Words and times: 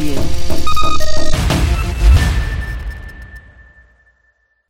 you. 0.00 0.14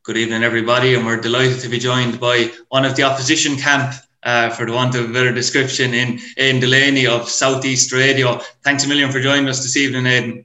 Good 0.02 0.16
evening, 0.16 0.42
everybody, 0.42 0.94
and 0.94 1.06
we're 1.06 1.20
delighted 1.20 1.60
to 1.60 1.68
be 1.68 1.78
joined 1.78 2.18
by 2.18 2.50
one 2.68 2.84
of 2.84 2.96
the 2.96 3.04
opposition 3.04 3.56
camp, 3.56 3.94
uh, 4.22 4.50
for 4.50 4.66
the 4.66 4.72
want 4.72 4.94
of 4.94 5.08
a 5.08 5.12
better 5.12 5.32
description, 5.32 5.94
in 5.94 6.18
in 6.36 6.60
Delaney 6.60 7.06
of 7.06 7.28
Southeast 7.28 7.92
Radio. 7.92 8.40
Thanks 8.64 8.84
a 8.84 8.88
million 8.88 9.10
for 9.12 9.20
joining 9.20 9.48
us 9.48 9.62
this 9.62 9.76
evening, 9.76 10.06
Aidan. 10.06 10.44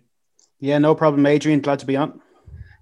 Yeah, 0.60 0.78
no 0.78 0.94
problem, 0.96 1.26
Adrian. 1.26 1.62
Glad 1.62 1.80
to 1.80 1.86
be 1.86 1.96
on. 1.96 2.22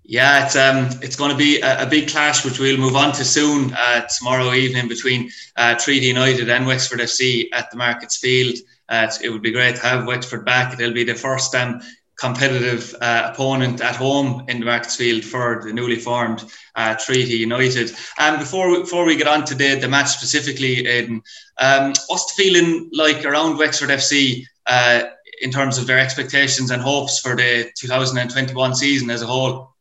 Yeah, 0.04 0.46
it's 0.46 0.56
um, 0.56 0.90
it's 1.02 1.16
going 1.16 1.32
to 1.32 1.38
be 1.38 1.62
a, 1.62 1.84
a, 1.84 1.90
big 1.90 2.10
clash, 2.10 2.44
which 2.44 2.60
we'll 2.60 2.78
move 2.78 2.96
on 2.96 3.14
to 3.14 3.24
soon 3.24 3.74
uh, 3.74 4.06
tomorrow 4.18 4.52
evening 4.54 4.90
between 4.90 5.32
uh, 5.56 5.76
Treaty 5.76 6.08
United 6.08 6.50
and 6.50 6.68
Wexford 6.68 7.00
FC 7.00 7.46
at 7.54 7.72
the 7.72 7.78
Markets 7.78 8.18
Field. 8.18 8.58
Uh, 8.90 9.10
it 9.24 9.30
would 9.30 9.42
be 9.42 9.52
great 9.52 9.76
to 9.76 9.82
have 9.82 10.08
Wexford 10.08 10.46
back. 10.46 10.80
It'll 10.80 10.94
be 10.94 11.04
the 11.04 11.16
first 11.16 11.56
um, 11.56 11.82
competitive 12.18 12.96
uh, 13.02 13.32
opponent 13.34 13.82
at 13.82 13.96
home 13.96 14.46
in 14.48 14.60
the 14.60 14.66
Markets 14.66 14.96
Field 14.96 15.24
for 15.24 15.62
the 15.66 15.74
newly 15.74 15.98
formed 15.98 16.44
uh, 16.76 16.96
Treaty 16.96 17.38
United. 17.38 17.92
And 18.18 18.36
um, 18.36 18.40
before 18.40 18.70
we, 18.70 18.80
before 18.82 19.06
we 19.06 19.16
get 19.16 19.28
on 19.28 19.46
to 19.46 19.56
the, 19.56 19.76
the 19.76 19.88
match 19.88 20.10
specifically, 20.10 20.88
Aidan, 20.88 21.22
um, 21.60 21.94
what's 22.08 22.34
the 22.34 22.44
feeling 22.44 22.90
like 22.94 23.26
around 23.26 23.58
Wexford 23.58 23.90
FC 23.90 24.46
uh, 24.68 25.04
in 25.42 25.52
terms 25.52 25.78
of 25.78 25.88
their 25.88 26.00
expectations 26.00 26.72
and 26.72 26.82
hopes 26.82 27.20
for 27.20 27.36
the 27.36 27.72
2021 27.78 28.76
season 28.76 29.10
as 29.10 29.22
a 29.22 29.26
whole? 29.28 29.73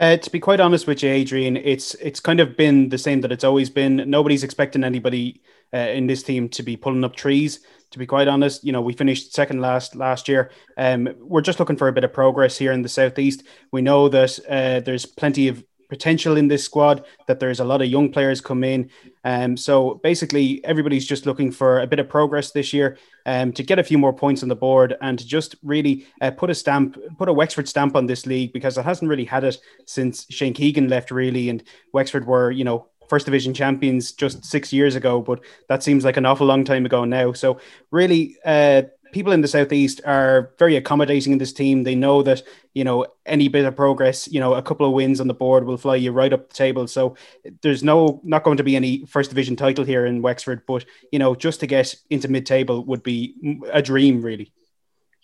Uh, 0.00 0.16
to 0.16 0.30
be 0.30 0.40
quite 0.40 0.60
honest 0.60 0.86
with 0.86 1.02
you, 1.02 1.10
Adrian, 1.10 1.58
it's 1.58 1.94
it's 1.96 2.20
kind 2.20 2.40
of 2.40 2.56
been 2.56 2.88
the 2.88 2.96
same 2.96 3.20
that 3.20 3.30
it's 3.30 3.44
always 3.44 3.68
been. 3.68 3.96
Nobody's 4.08 4.42
expecting 4.42 4.82
anybody 4.82 5.42
uh, 5.74 5.76
in 5.76 6.06
this 6.06 6.22
team 6.22 6.48
to 6.50 6.62
be 6.62 6.74
pulling 6.74 7.04
up 7.04 7.14
trees. 7.14 7.60
To 7.90 7.98
be 7.98 8.06
quite 8.06 8.26
honest, 8.26 8.64
you 8.64 8.72
know, 8.72 8.80
we 8.80 8.94
finished 8.94 9.34
second 9.34 9.60
last 9.60 9.94
last 9.94 10.26
year. 10.26 10.52
Um, 10.78 11.10
we're 11.18 11.42
just 11.42 11.60
looking 11.60 11.76
for 11.76 11.88
a 11.88 11.92
bit 11.92 12.04
of 12.04 12.14
progress 12.14 12.56
here 12.56 12.72
in 12.72 12.80
the 12.80 12.88
southeast. 12.88 13.42
We 13.72 13.82
know 13.82 14.08
that 14.08 14.38
uh, 14.48 14.80
there's 14.80 15.04
plenty 15.04 15.48
of 15.48 15.62
potential 15.90 16.38
in 16.38 16.48
this 16.48 16.64
squad, 16.64 17.04
that 17.26 17.40
there's 17.40 17.60
a 17.60 17.64
lot 17.64 17.82
of 17.82 17.88
young 17.88 18.10
players 18.10 18.40
come 18.40 18.64
in. 18.64 18.88
Um, 19.24 19.56
so 19.56 20.00
basically, 20.02 20.64
everybody's 20.64 21.06
just 21.06 21.26
looking 21.26 21.52
for 21.52 21.80
a 21.80 21.86
bit 21.86 21.98
of 21.98 22.08
progress 22.08 22.52
this 22.52 22.72
year 22.72 22.96
um, 23.26 23.52
to 23.52 23.62
get 23.62 23.78
a 23.78 23.84
few 23.84 23.98
more 23.98 24.14
points 24.14 24.42
on 24.42 24.48
the 24.48 24.56
board 24.56 24.96
and 25.02 25.18
to 25.18 25.26
just 25.26 25.56
really 25.62 26.06
uh, 26.22 26.30
put 26.30 26.48
a 26.48 26.54
stamp, 26.54 26.96
put 27.18 27.28
a 27.28 27.32
Wexford 27.32 27.68
stamp 27.68 27.94
on 27.96 28.06
this 28.06 28.24
league 28.24 28.52
because 28.52 28.78
it 28.78 28.84
hasn't 28.84 29.10
really 29.10 29.26
had 29.26 29.44
it 29.44 29.58
since 29.84 30.26
Shane 30.30 30.54
Keegan 30.54 30.88
left, 30.88 31.10
really. 31.10 31.50
And 31.50 31.62
Wexford 31.92 32.26
were, 32.26 32.50
you 32.50 32.64
know, 32.64 32.86
first 33.10 33.26
division 33.26 33.52
champions 33.52 34.12
just 34.12 34.44
six 34.44 34.72
years 34.72 34.94
ago, 34.94 35.20
but 35.20 35.40
that 35.68 35.82
seems 35.82 36.04
like 36.04 36.16
an 36.16 36.24
awful 36.24 36.46
long 36.46 36.64
time 36.64 36.86
ago 36.86 37.04
now. 37.04 37.32
So 37.32 37.60
really, 37.90 38.36
uh, 38.44 38.82
people 39.12 39.32
in 39.32 39.40
the 39.40 39.48
southeast 39.48 40.00
are 40.04 40.52
very 40.58 40.76
accommodating 40.76 41.32
in 41.32 41.38
this 41.38 41.52
team. 41.52 41.84
They 41.84 41.94
know 41.94 42.22
that 42.22 42.42
you 42.74 42.84
know 42.84 43.06
any 43.26 43.48
bit 43.48 43.64
of 43.64 43.76
progress, 43.76 44.28
you 44.28 44.40
know, 44.40 44.54
a 44.54 44.62
couple 44.62 44.86
of 44.86 44.92
wins 44.92 45.20
on 45.20 45.28
the 45.28 45.34
board 45.34 45.64
will 45.64 45.76
fly 45.76 45.96
you 45.96 46.12
right 46.12 46.32
up 46.32 46.48
the 46.48 46.54
table. 46.54 46.86
So 46.86 47.16
there's 47.62 47.82
no 47.82 48.20
not 48.24 48.44
going 48.44 48.56
to 48.56 48.64
be 48.64 48.76
any 48.76 49.04
first 49.06 49.30
division 49.30 49.56
title 49.56 49.84
here 49.84 50.06
in 50.06 50.22
Wexford, 50.22 50.62
but 50.66 50.84
you 51.12 51.18
know, 51.18 51.34
just 51.34 51.60
to 51.60 51.66
get 51.66 51.94
into 52.10 52.28
mid 52.28 52.46
table 52.46 52.84
would 52.84 53.02
be 53.02 53.34
a 53.72 53.82
dream, 53.82 54.22
really. 54.22 54.52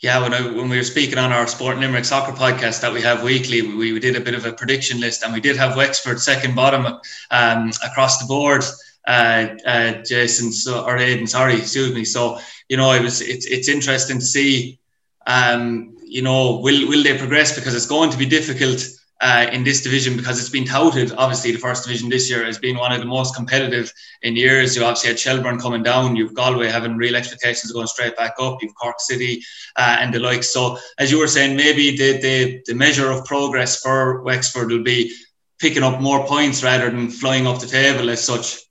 Yeah, 0.01 0.21
when 0.21 0.35
I, 0.35 0.43
when 0.43 0.69
we 0.69 0.77
were 0.77 0.85
speaking 0.85 1.17
on 1.17 1.33
our 1.33 1.47
Sport 1.47 1.79
Limerick 1.79 2.05
soccer 2.05 2.33
podcast 2.33 2.83
that 2.83 2.93
we 2.93 3.01
have 3.01 3.23
weekly, 3.23 3.63
we, 3.63 3.95
we 3.95 3.99
did 3.99 4.15
a 4.15 4.21
bit 4.21 4.35
of 4.35 4.45
a 4.45 4.53
prediction 4.53 5.01
list, 5.01 5.23
and 5.23 5.33
we 5.33 5.41
did 5.41 5.57
have 5.57 5.75
Wexford 5.75 6.21
second 6.21 6.55
bottom 6.55 7.01
um, 7.31 7.71
across 7.83 8.19
the 8.19 8.27
board. 8.27 8.63
Uh, 9.07 9.55
uh, 9.65 9.93
Jason, 10.03 10.53
so 10.53 10.85
or 10.85 10.99
Aidan, 10.99 11.27
sorry, 11.27 11.57
excuse 11.57 11.95
me. 11.95 12.05
So 12.05 12.39
you 12.69 12.77
know, 12.77 12.93
it 12.93 13.03
was 13.03 13.21
it's 13.21 13.47
it's 13.47 13.69
interesting 13.69 14.19
to 14.19 14.25
see. 14.25 14.79
Um, 15.27 15.97
you 16.05 16.23
know, 16.23 16.59
will 16.59 16.89
will 16.89 17.03
they 17.03 17.19
progress 17.19 17.55
because 17.55 17.75
it's 17.75 17.87
going 17.87 18.11
to 18.11 18.19
be 18.19 18.27
difficult 18.27 18.87
uh, 19.21 19.47
in 19.53 19.65
this 19.65 19.81
division 19.83 20.17
because 20.17 20.39
it's 20.39 20.51
been 20.51 20.65
touted. 20.65 21.13
Obviously, 21.17 21.53
the 21.53 21.59
first 21.59 21.85
division 21.85 22.09
this 22.09 22.29
year 22.29 22.45
has 22.45 22.59
been 22.59 22.77
one 22.77 22.93
of 22.93 23.01
the 23.01 23.07
most 23.07 23.35
competitive 23.35 23.93
in 24.23 24.37
years. 24.37 24.77
You 24.77 24.85
obviously 24.85 25.11
had 25.11 25.19
Shelbourne 25.19 25.59
coming 25.59 25.83
down. 25.83 26.17
You've 26.17 26.35
Galway 26.35 26.69
having 26.69 26.97
real 26.97 27.17
expectations 27.17 27.73
going 27.73 27.87
straight 27.87 28.17
back 28.17 28.35
up. 28.39 28.59
You've 28.61 28.75
Cork 28.75 29.01
City 29.01 29.43
uh, 29.77 29.99
and 30.01 30.13
the 30.13 30.19
like. 30.19 30.45
So, 30.45 30.79
as 30.99 31.11
you 31.11 31.19
were 31.19 31.29
saying, 31.29 31.57
maybe 31.57 31.97
the, 31.97 32.19
the 32.19 32.63
the 32.67 32.75
measure 32.75 33.11
of 33.11 33.25
progress 33.25 33.81
for 33.81 34.23
Wexford 34.23 34.71
will 34.71 34.85
be 34.85 35.15
picking 35.59 35.83
up 35.83 36.01
more 36.01 36.27
points 36.27 36.63
rather 36.63 36.91
than 36.91 37.09
flying 37.09 37.47
up 37.47 37.61
the 37.61 37.67
table 37.67 38.11
as 38.11 38.23
such. 38.23 38.66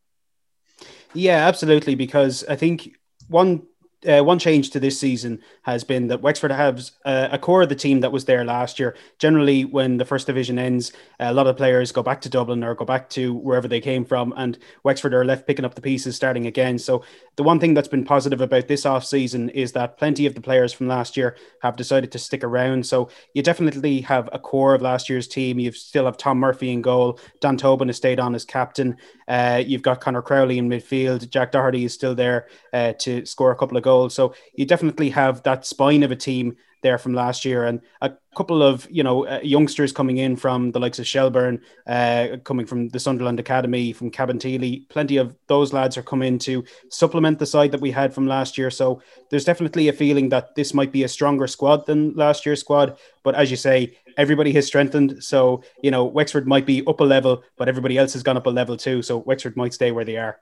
Yeah, 1.15 1.47
absolutely. 1.47 1.95
Because 1.95 2.43
I 2.47 2.55
think 2.55 2.95
one 3.27 3.63
uh, 4.07 4.21
one 4.21 4.37
change 4.37 4.69
to 4.69 4.79
this 4.79 4.99
season 4.99 5.41
has 5.63 5.83
been 5.83 6.09
that 6.09 6.21
Wexford 6.21 6.51
has 6.51 6.91
uh, 7.05 7.29
a 7.31 7.39
core 7.39 7.63
of 7.63 7.69
the 7.69 7.75
team 7.75 8.01
that 8.01 8.11
was 8.11 8.25
there 8.25 8.45
last 8.45 8.77
year. 8.77 8.95
Generally, 9.17 9.65
when 9.65 9.97
the 9.97 10.05
first 10.05 10.27
division 10.27 10.59
ends, 10.59 10.91
a 11.19 11.33
lot 11.33 11.47
of 11.47 11.57
players 11.57 11.91
go 11.91 12.03
back 12.03 12.21
to 12.21 12.29
Dublin 12.29 12.63
or 12.63 12.75
go 12.75 12.85
back 12.85 13.09
to 13.11 13.33
wherever 13.33 13.67
they 13.67 13.81
came 13.81 14.05
from, 14.05 14.31
and 14.37 14.59
Wexford 14.83 15.15
are 15.15 15.25
left 15.25 15.47
picking 15.47 15.65
up 15.65 15.73
the 15.73 15.81
pieces, 15.81 16.15
starting 16.15 16.45
again. 16.45 16.77
So, 16.77 17.03
the 17.35 17.43
one 17.43 17.59
thing 17.59 17.73
that's 17.73 17.87
been 17.87 18.05
positive 18.05 18.41
about 18.41 18.67
this 18.67 18.85
off 18.85 19.05
season 19.05 19.49
is 19.49 19.71
that 19.73 19.97
plenty 19.97 20.25
of 20.25 20.35
the 20.35 20.41
players 20.41 20.73
from 20.73 20.87
last 20.87 21.17
year 21.17 21.37
have 21.61 21.75
decided 21.75 22.11
to 22.11 22.19
stick 22.19 22.43
around. 22.43 22.85
So, 22.85 23.09
you 23.33 23.41
definitely 23.41 24.01
have 24.01 24.29
a 24.33 24.39
core 24.39 24.73
of 24.73 24.81
last 24.81 25.09
year's 25.09 25.27
team. 25.27 25.59
You 25.59 25.71
still 25.71 26.05
have 26.05 26.17
Tom 26.17 26.39
Murphy 26.39 26.71
in 26.71 26.81
goal. 26.81 27.19
Dan 27.41 27.57
Tobin 27.57 27.89
has 27.89 27.97
stayed 27.97 28.19
on 28.19 28.35
as 28.35 28.45
captain. 28.45 28.97
Uh, 29.27 29.63
you've 29.65 29.81
got 29.81 30.01
Connor 30.01 30.21
Crowley 30.21 30.57
in 30.57 30.69
midfield. 30.69 31.29
Jack 31.29 31.51
Doherty 31.51 31.85
is 31.85 31.93
still 31.93 32.15
there 32.15 32.47
uh, 32.73 32.93
to 32.99 33.25
score 33.25 33.51
a 33.51 33.55
couple 33.55 33.77
of 33.77 33.83
goals. 33.83 34.13
So 34.13 34.33
you 34.53 34.65
definitely 34.65 35.09
have 35.11 35.43
that 35.43 35.65
spine 35.65 36.03
of 36.03 36.11
a 36.11 36.15
team 36.15 36.57
there 36.85 36.99
from 36.99 37.13
last 37.13 37.43
year, 37.43 37.65
and 37.65 37.81
a 38.01 38.11
couple 38.35 38.61
of 38.61 38.87
you 38.91 39.03
know 39.03 39.25
uh, 39.25 39.39
youngsters 39.41 39.91
coming 39.91 40.17
in 40.17 40.35
from 40.35 40.71
the 40.71 40.79
likes 40.79 40.99
of 40.99 41.07
Shelbourne, 41.07 41.59
uh, 41.87 42.37
coming 42.43 42.67
from 42.67 42.89
the 42.89 42.99
Sunderland 42.99 43.39
Academy, 43.39 43.91
from 43.91 44.11
Cabinteely. 44.11 44.87
Plenty 44.87 45.17
of 45.17 45.35
those 45.47 45.73
lads 45.73 45.97
are 45.97 46.03
coming 46.03 46.37
to 46.39 46.63
supplement 46.89 47.39
the 47.39 47.45
side 47.47 47.71
that 47.71 47.81
we 47.81 47.89
had 47.89 48.13
from 48.13 48.27
last 48.27 48.55
year. 48.57 48.69
So 48.69 49.01
there's 49.29 49.45
definitely 49.45 49.87
a 49.89 49.93
feeling 49.93 50.29
that 50.29 50.53
this 50.55 50.73
might 50.73 50.91
be 50.91 51.03
a 51.03 51.07
stronger 51.07 51.47
squad 51.47 51.87
than 51.87 52.13
last 52.13 52.45
year's 52.45 52.59
squad. 52.59 52.97
But 53.23 53.33
as 53.33 53.49
you 53.49 53.57
say, 53.57 53.97
everybody 54.15 54.53
has 54.53 54.67
strengthened. 54.67 55.23
So 55.23 55.63
you 55.81 55.89
know 55.89 56.05
Wexford 56.05 56.47
might 56.47 56.67
be 56.67 56.85
up 56.85 56.99
a 56.99 57.03
level, 57.03 57.43
but 57.57 57.67
everybody 57.67 57.97
else 57.97 58.13
has 58.13 58.23
gone 58.23 58.37
up 58.37 58.45
a 58.45 58.51
level 58.61 58.77
too. 58.77 59.01
So 59.01 59.17
Wexford 59.17 59.57
might 59.57 59.73
stay 59.73 59.91
where 59.91 60.05
they 60.05 60.17
are. 60.17 60.39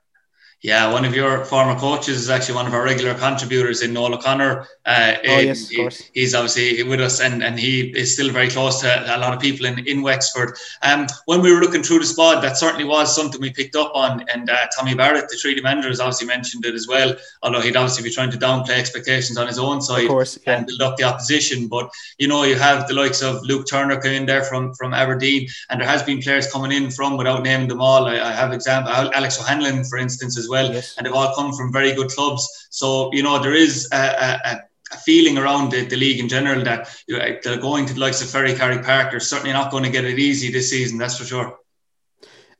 Yeah, 0.64 0.90
one 0.90 1.04
of 1.04 1.14
your 1.14 1.44
former 1.44 1.78
coaches 1.78 2.16
is 2.16 2.30
actually 2.30 2.54
one 2.54 2.66
of 2.66 2.72
our 2.72 2.82
regular 2.82 3.12
contributors 3.12 3.82
in 3.82 3.92
Noel 3.92 4.14
O'Connor. 4.14 4.66
Uh, 4.86 5.14
oh, 5.22 5.38
yes, 5.38 5.68
he, 5.68 5.90
He's 6.14 6.34
obviously 6.34 6.82
with 6.82 7.02
us 7.02 7.20
and, 7.20 7.44
and 7.44 7.60
he 7.60 7.90
is 7.90 8.14
still 8.14 8.30
very 8.30 8.48
close 8.48 8.80
to 8.80 9.14
a 9.14 9.18
lot 9.18 9.34
of 9.34 9.40
people 9.40 9.66
in, 9.66 9.86
in 9.86 10.00
Wexford. 10.00 10.56
Um, 10.80 11.06
when 11.26 11.42
we 11.42 11.52
were 11.52 11.60
looking 11.60 11.82
through 11.82 11.98
the 11.98 12.06
squad, 12.06 12.40
that 12.40 12.56
certainly 12.56 12.86
was 12.86 13.14
something 13.14 13.42
we 13.42 13.52
picked 13.52 13.76
up 13.76 13.92
on. 13.94 14.24
And 14.32 14.48
uh, 14.48 14.66
Tommy 14.74 14.94
Barrett, 14.94 15.28
the 15.28 15.36
Treaty 15.36 15.60
manager, 15.60 15.88
has 15.88 16.00
obviously 16.00 16.28
mentioned 16.28 16.64
it 16.64 16.74
as 16.74 16.88
well, 16.88 17.14
although 17.42 17.60
he'd 17.60 17.76
obviously 17.76 18.02
be 18.02 18.14
trying 18.14 18.30
to 18.30 18.38
downplay 18.38 18.78
expectations 18.78 19.36
on 19.36 19.46
his 19.46 19.58
own 19.58 19.82
side 19.82 20.04
of 20.04 20.08
course, 20.08 20.38
yeah. 20.46 20.56
and 20.56 20.66
build 20.66 20.80
up 20.80 20.96
the 20.96 21.04
opposition. 21.04 21.68
But, 21.68 21.90
you 22.18 22.26
know, 22.26 22.42
you 22.44 22.56
have 22.56 22.88
the 22.88 22.94
likes 22.94 23.20
of 23.20 23.42
Luke 23.42 23.66
Turner 23.68 24.00
coming 24.00 24.16
in 24.16 24.24
there 24.26 24.44
from, 24.44 24.72
from 24.72 24.94
Aberdeen, 24.94 25.46
and 25.68 25.78
there 25.78 25.88
has 25.88 26.02
been 26.02 26.22
players 26.22 26.50
coming 26.50 26.72
in 26.72 26.90
from, 26.90 27.18
without 27.18 27.42
naming 27.42 27.68
them 27.68 27.82
all, 27.82 28.06
I, 28.06 28.14
I 28.14 28.32
have 28.32 28.54
example, 28.54 28.90
Alex 28.90 29.38
O'Hanlon, 29.38 29.84
for 29.84 29.98
instance, 29.98 30.38
as 30.38 30.48
well. 30.48 30.53
Yes. 30.54 30.96
And 30.96 31.06
they've 31.06 31.12
all 31.12 31.34
come 31.34 31.52
from 31.52 31.72
very 31.72 31.92
good 31.94 32.10
clubs. 32.10 32.68
So, 32.70 33.12
you 33.12 33.22
know, 33.22 33.42
there 33.42 33.54
is 33.54 33.88
a, 33.92 33.96
a, 33.96 34.62
a 34.92 34.96
feeling 34.98 35.38
around 35.38 35.70
the, 35.70 35.84
the, 35.84 35.96
league 35.96 36.20
in 36.20 36.28
general 36.28 36.62
that 36.64 36.88
you 37.08 37.18
know, 37.18 37.36
they're 37.42 37.60
going 37.60 37.86
to 37.86 37.94
the 37.94 38.00
likes 38.00 38.22
of 38.22 38.28
Ferrycarrig 38.28 38.84
Park. 38.84 39.10
They're 39.10 39.20
certainly 39.20 39.52
not 39.52 39.70
going 39.70 39.84
to 39.84 39.90
get 39.90 40.04
it 40.04 40.18
easy 40.18 40.52
this 40.52 40.70
season, 40.70 40.98
that's 40.98 41.18
for 41.18 41.24
sure. 41.24 41.58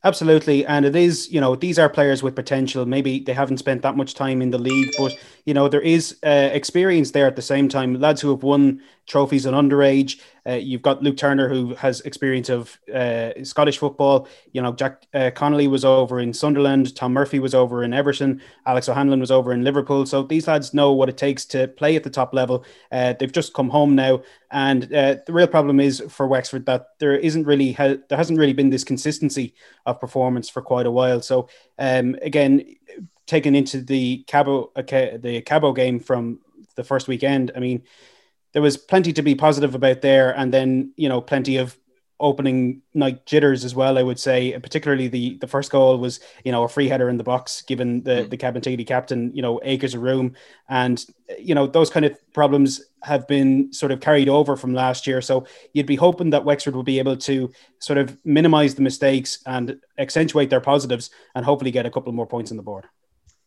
Absolutely. 0.05 0.63
And 0.67 0.85
it 0.85 0.95
is, 0.95 1.31
you 1.31 1.41
know, 1.41 1.55
these 1.55 1.79
are 1.79 1.89
players 1.89 2.21
with 2.21 2.35
potential. 2.35 2.85
Maybe 2.85 3.19
they 3.21 3.33
haven't 3.33 3.57
spent 3.57 3.81
that 3.81 3.97
much 3.97 4.13
time 4.13 4.39
in 4.43 4.51
the 4.51 4.59
league, 4.59 4.93
but, 4.99 5.17
you 5.45 5.53
know, 5.55 5.67
there 5.67 5.81
is 5.81 6.17
uh, 6.23 6.49
experience 6.53 7.09
there 7.09 7.25
at 7.25 7.35
the 7.35 7.41
same 7.41 7.67
time. 7.67 7.99
Lads 7.99 8.21
who 8.21 8.29
have 8.29 8.43
won 8.43 8.83
trophies 9.07 9.47
on 9.47 9.55
underage. 9.55 10.19
Uh, 10.47 10.53
you've 10.53 10.81
got 10.81 11.01
Luke 11.01 11.17
Turner, 11.17 11.49
who 11.49 11.73
has 11.75 12.01
experience 12.01 12.49
of 12.49 12.79
uh, 12.93 13.31
Scottish 13.43 13.79
football. 13.79 14.27
You 14.51 14.61
know, 14.61 14.73
Jack 14.73 15.05
uh, 15.13 15.31
Connolly 15.33 15.67
was 15.67 15.83
over 15.83 16.19
in 16.19 16.33
Sunderland. 16.33 16.95
Tom 16.95 17.13
Murphy 17.13 17.39
was 17.39 17.55
over 17.55 17.83
in 17.83 17.93
Everton. 17.93 18.41
Alex 18.65 18.87
O'Hanlon 18.87 19.19
was 19.19 19.31
over 19.31 19.53
in 19.53 19.63
Liverpool. 19.63 20.05
So 20.05 20.23
these 20.23 20.47
lads 20.47 20.73
know 20.73 20.91
what 20.93 21.09
it 21.09 21.17
takes 21.17 21.45
to 21.45 21.67
play 21.67 21.95
at 21.95 22.03
the 22.03 22.09
top 22.09 22.33
level. 22.33 22.63
Uh, 22.91 23.13
they've 23.13 23.31
just 23.31 23.53
come 23.53 23.69
home 23.69 23.95
now, 23.95 24.21
and 24.51 24.85
uh, 24.93 25.15
the 25.25 25.33
real 25.33 25.47
problem 25.47 25.79
is 25.79 26.03
for 26.09 26.27
Wexford 26.27 26.65
that 26.67 26.89
there 26.99 27.15
isn't 27.15 27.45
really 27.45 27.71
ha- 27.71 27.97
there 28.09 28.17
hasn't 28.17 28.39
really 28.39 28.53
been 28.53 28.69
this 28.69 28.83
consistency 28.83 29.55
of 29.85 29.99
performance 29.99 30.49
for 30.49 30.61
quite 30.61 30.85
a 30.85 30.91
while. 30.91 31.21
So 31.21 31.49
um, 31.79 32.15
again, 32.21 32.75
taken 33.25 33.55
into 33.55 33.81
the 33.81 34.23
Cabo 34.27 34.71
uh, 34.75 34.83
the 34.83 35.41
Cabo 35.45 35.73
game 35.73 35.99
from 35.99 36.39
the 36.75 36.83
first 36.83 37.07
weekend, 37.07 37.51
I 37.55 37.59
mean 37.59 37.81
there 38.55 38.61
was 38.61 38.77
plenty 38.77 39.11
to 39.11 39.21
be 39.21 39.35
positive 39.35 39.75
about 39.75 40.01
there, 40.01 40.31
and 40.35 40.51
then 40.51 40.93
you 40.95 41.09
know 41.09 41.19
plenty 41.19 41.57
of 41.57 41.77
opening 42.21 42.81
night 42.93 43.25
jitters 43.25 43.65
as 43.65 43.75
well. 43.75 43.97
I 43.97 44.01
would 44.01 44.17
say, 44.17 44.57
particularly 44.57 45.09
the 45.09 45.37
the 45.39 45.47
first 45.47 45.69
goal 45.69 45.97
was 45.97 46.21
you 46.45 46.53
know 46.53 46.63
a 46.63 46.69
free 46.69 46.87
header 46.87 47.09
in 47.09 47.17
the 47.17 47.23
box, 47.25 47.63
given 47.63 48.03
the 48.03 48.23
mm. 48.23 48.29
the 48.29 48.37
Cabinteely 48.37 48.87
captain 48.87 49.29
you 49.35 49.41
know 49.41 49.59
acres 49.61 49.93
of 49.93 50.03
room, 50.03 50.35
and 50.69 51.05
you 51.37 51.53
know 51.53 51.67
those 51.67 51.89
kind 51.89 52.05
of 52.05 52.17
problems 52.31 52.81
have 53.03 53.27
been 53.27 53.73
sort 53.73 53.91
of 53.91 53.99
carried 53.99 54.29
over 54.29 54.55
from 54.55 54.73
last 54.73 55.05
year. 55.05 55.19
So 55.19 55.45
you'd 55.73 55.85
be 55.85 55.97
hoping 55.97 56.29
that 56.29 56.45
Wexford 56.45 56.75
will 56.75 56.83
be 56.83 56.99
able 56.99 57.17
to 57.17 57.51
sort 57.79 57.97
of 57.97 58.17
minimise 58.23 58.75
the 58.75 58.83
mistakes 58.83 59.39
and 59.45 59.75
accentuate 59.97 60.49
their 60.49 60.61
positives, 60.61 61.09
and 61.35 61.43
hopefully 61.43 61.71
get 61.71 61.85
a 61.85 61.91
couple 61.91 62.13
more 62.13 62.25
points 62.25 62.51
on 62.51 62.57
the 62.57 62.63
board. 62.63 62.85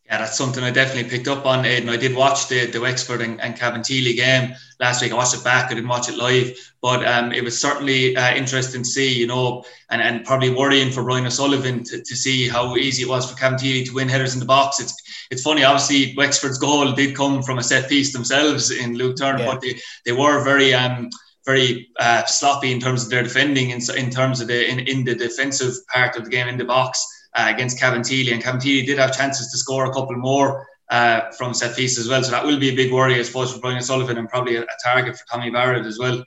Yeah, 0.08 0.18
that's 0.18 0.38
something 0.38 0.64
I 0.64 0.70
definitely 0.70 1.10
picked 1.10 1.28
up 1.28 1.44
on, 1.44 1.66
Aidan. 1.66 1.90
I 1.90 1.98
did 1.98 2.16
watch 2.16 2.48
the, 2.48 2.64
the 2.64 2.80
Wexford 2.80 3.20
and, 3.20 3.38
and 3.42 3.54
Cabinteely 3.54 4.16
game 4.16 4.54
last 4.80 5.02
week. 5.02 5.12
I 5.12 5.14
watched 5.14 5.34
it 5.34 5.44
back. 5.44 5.70
I 5.70 5.74
didn't 5.74 5.90
watch 5.90 6.08
it 6.08 6.16
live, 6.16 6.56
but 6.80 7.06
um, 7.06 7.30
it 7.30 7.44
was 7.44 7.60
certainly 7.60 8.16
uh, 8.16 8.34
interesting 8.34 8.84
to 8.84 8.88
see, 8.88 9.12
you 9.12 9.26
know, 9.26 9.66
and, 9.90 10.00
and 10.00 10.24
probably 10.24 10.48
worrying 10.48 10.90
for 10.90 11.04
Brian 11.04 11.26
O'Sullivan 11.26 11.84
to, 11.84 12.02
to 12.02 12.16
see 12.16 12.48
how 12.48 12.74
easy 12.76 13.02
it 13.02 13.08
was 13.08 13.30
for 13.30 13.36
Cabinteely 13.36 13.84
to 13.84 13.92
win 13.92 14.08
headers 14.08 14.32
in 14.32 14.40
the 14.40 14.46
box. 14.46 14.80
It's 14.80 14.94
it's 15.30 15.42
funny, 15.42 15.62
obviously, 15.62 16.14
Wexford's 16.16 16.56
goal 16.56 16.90
did 16.92 17.14
come 17.14 17.42
from 17.42 17.58
a 17.58 17.62
set 17.62 17.86
piece 17.86 18.14
themselves 18.14 18.70
in 18.70 18.94
Luke 18.94 19.18
Turner, 19.18 19.40
yeah. 19.40 19.52
but 19.52 19.60
they, 19.60 19.78
they 20.06 20.12
were 20.12 20.42
very 20.42 20.72
um, 20.72 21.10
very 21.44 21.90
uh, 22.00 22.24
sloppy 22.24 22.72
in 22.72 22.80
terms 22.80 23.04
of 23.04 23.10
their 23.10 23.22
defending, 23.22 23.70
in, 23.70 23.80
in 23.94 24.08
terms 24.08 24.40
of 24.40 24.48
the 24.48 24.70
in, 24.70 24.78
in 24.80 25.04
the 25.04 25.14
defensive 25.14 25.74
part 25.92 26.16
of 26.16 26.24
the 26.24 26.30
game 26.30 26.48
in 26.48 26.56
the 26.56 26.64
box 26.64 27.06
uh, 27.38 27.46
against 27.54 27.80
Cabinteely. 27.80 28.32
And 28.32 28.42
Cabinteely 28.42 28.84
did 28.84 28.98
have 28.98 29.16
chances 29.16 29.50
to 29.52 29.58
score 29.58 29.86
a 29.86 29.92
couple 29.92 30.16
more 30.16 30.66
uh, 30.90 31.30
from 31.30 31.54
set 31.54 31.76
pieces 31.76 31.98
as 31.98 32.08
well. 32.08 32.22
So 32.22 32.32
that 32.32 32.44
will 32.44 32.58
be 32.58 32.70
a 32.70 32.74
big 32.74 32.92
worry, 32.92 33.14
I 33.14 33.22
suppose, 33.22 33.52
for 33.52 33.60
Brian 33.60 33.80
Sullivan 33.80 34.18
and 34.18 34.28
probably 34.28 34.56
a, 34.56 34.62
a 34.62 34.76
target 34.82 35.16
for 35.16 35.24
Tommy 35.30 35.50
Barrett 35.50 35.86
as 35.86 35.98
well. 35.98 36.24